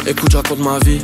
[0.06, 1.00] Écoute, raconte ma vie.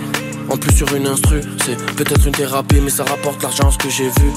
[0.50, 3.88] En plus sur une instru, c'est peut-être une thérapie, mais ça rapporte l'argent ce que
[3.88, 4.30] j'ai vu.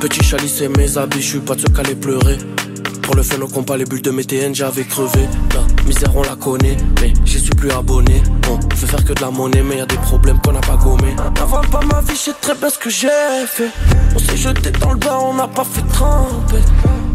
[0.00, 2.38] Petit chalice et mes habits, je suis pas de ceux qu'aller pleurer.
[3.02, 5.26] Pour le fun au compas, les bulles de mes TN, j'avais crevé.
[5.86, 8.22] Misère, on la connaît, mais j'y suis plus abonné.
[8.50, 11.14] On veut faire que de la monnaie, mais y des problèmes qu'on n'a pas gommé.
[11.14, 13.08] N'avant pas ma vie, je sais très bien ce que j'ai
[13.46, 13.70] fait.
[14.14, 16.62] On s'est jeté dans le bain, on n'a pas fait tremper.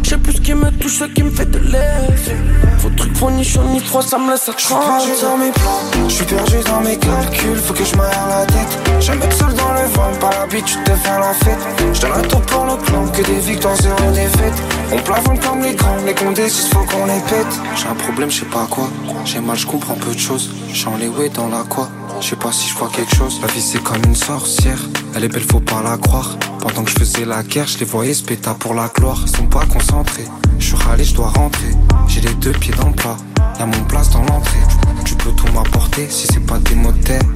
[0.02, 2.36] Je sais plus ce qui me touche, ce qui me fait de l'effet.
[2.78, 5.36] Vos trucs font ni chaud ni froid, ça me laisse à Je suis perdu dans
[5.36, 8.78] mes plans, je suis perdu dans mes calculs, faut que je m'aère la tête.
[9.00, 11.58] Jamais seul dans le vent, pas l'habitude de faire la fête.
[11.92, 14.62] Je donne un tour pour le clan, que des victoires, zéro défaite.
[14.92, 17.60] On plafond comme les grands, les décide, faut qu'on les pète.
[17.76, 18.88] J'ai un problème, je sais pas quoi.
[19.24, 20.50] J'ai mal, je comprends peu de choses.
[20.72, 21.88] J'suis en les way dans la quoi.
[22.22, 23.40] Je sais pas si je vois quelque chose.
[23.42, 24.78] La vie c'est comme une sorcière.
[25.16, 26.38] Elle est belle, faut pas la croire.
[26.60, 29.18] Pendant que je faisais la guerre, je les voyais se péta pour la gloire.
[29.26, 30.26] Ils sont pas concentrés.
[30.60, 31.72] Je suis râlé, je dois rentrer.
[32.06, 33.16] J'ai les deux pieds dans le plat.
[33.58, 34.60] Y'a mon place dans l'entrée.
[35.04, 37.26] Tu peux tout m'apporter si c'est pas des mots de tête.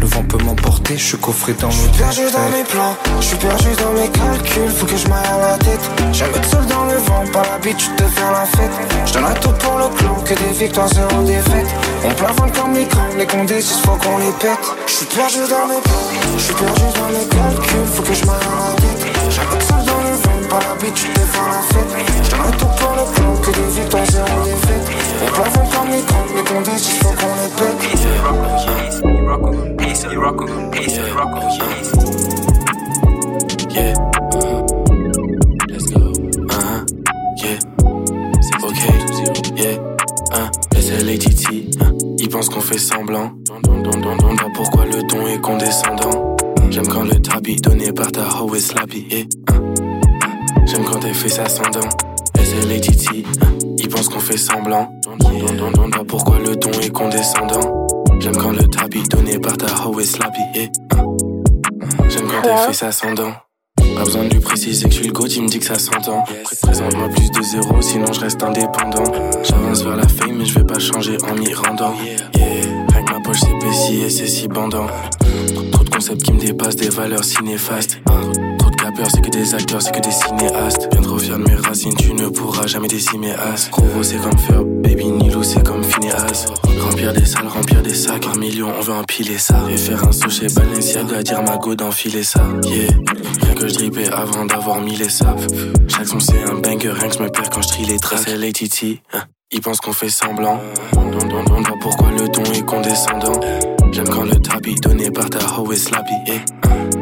[0.00, 3.36] Le vent peut m'emporter, je suis coffré dans le perdu dans mes plans, je suis
[3.36, 5.80] perdu dans mes calculs, faut que je m'aère la tête.
[6.12, 8.72] Jamais être seul dans le vent, pas l'habitude de faire la fête.
[9.06, 11.68] Je donne tout pour le clan, que des victoires, zéro défaite.
[13.18, 14.58] Les les décide, faut qu'on les pète.
[14.86, 18.38] Je perdu dans mes plans, je suis perdu dans mes calculs, faut que je m'aère
[18.38, 19.30] la tête.
[19.30, 21.92] Jamais être seul dans le vent, pas l'habitude de faire la fête.
[22.22, 24.86] Je donne un tout pour le clan, que des victoires, zéro défaite.
[25.22, 27.82] On plafonne comme les crans, les décide, faut qu'on les pète.
[42.32, 43.30] Pensent qu'on fait semblant.
[43.46, 44.34] Don, don, don, don, don.
[44.34, 46.36] Bah, pourquoi le ton est condescendant?
[46.70, 49.06] J'aime quand le tabi donné par ta hoe est slappy.
[49.10, 49.24] Yeah.
[49.52, 49.74] Hein.
[50.64, 51.88] J'aime quand elle fait sa sans dents.
[52.36, 53.26] SLATT.
[53.42, 53.58] Hein.
[53.76, 54.90] Ils pensent qu'on fait semblant.
[55.04, 55.88] Don, don, don, don, don.
[55.88, 57.86] Bah, pourquoi le ton est condescendant?
[58.18, 60.40] J'aime quand le tabi donné par ta hoe est slappy.
[60.54, 60.68] Yeah.
[60.96, 61.04] Hein.
[62.08, 63.34] J'aime quand sa sans dents.
[64.02, 65.78] Pas besoin de lui préciser que je suis le goat, il me dit que ça
[65.78, 66.24] s'entend.
[66.60, 69.04] Présente-moi plus de zéro, sinon je reste indépendant.
[69.44, 71.94] J'avance vers la fame, mais je vais pas changer en m'y rendant.
[72.92, 74.88] Avec ma poche c'est Bessie et c'est si bandant.
[75.70, 78.00] Trop de concepts qui me dépassent, des valeurs si néfastes.
[79.08, 80.88] C'est que des acteurs, c'est que des cinéastes.
[80.90, 83.68] Bien trop fier de mes racines, tu ne pourras jamais décimer as.
[83.70, 86.46] Gros, c'est comme faire baby Nilou, c'est comme Phineas.
[86.80, 89.64] Remplir des salles, remplir des sacs, un million, on veut empiler ça.
[89.70, 92.42] Et faire un saut chez Balenciaga, dire ma go d'enfiler ça.
[92.64, 92.88] Yeah,
[93.42, 95.46] rien que je dripais avant d'avoir mis les saps.
[95.88, 98.24] Chaque son c'est un banger, rien que je me perds quand je trie les traces.
[98.26, 99.24] C'est l'ATT, hein.
[99.50, 100.60] ils pensent qu'on fait semblant.
[100.92, 103.40] Don, don, don, don, pourquoi le ton est condescendant?
[103.92, 106.14] J'aime quand le tabi donné par ta hoe est slappy.
[106.26, 106.68] Yeah, hein.
[106.92, 107.01] J'aime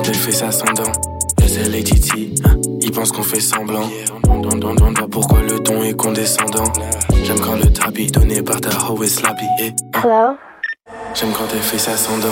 [0.00, 0.92] quand elle fait sa sans dents.
[1.46, 2.56] SLATT, hein.
[2.80, 3.86] ils pensent qu'on fait semblant.
[4.24, 6.64] Don, pas pourquoi le ton est condescendant.
[7.22, 9.44] J'aime quand le tabi donné par ta hoe est slappy.
[9.44, 9.70] Hein.
[10.02, 10.36] Hello?
[11.14, 12.28] J'aime quand elle fait sa sans dents.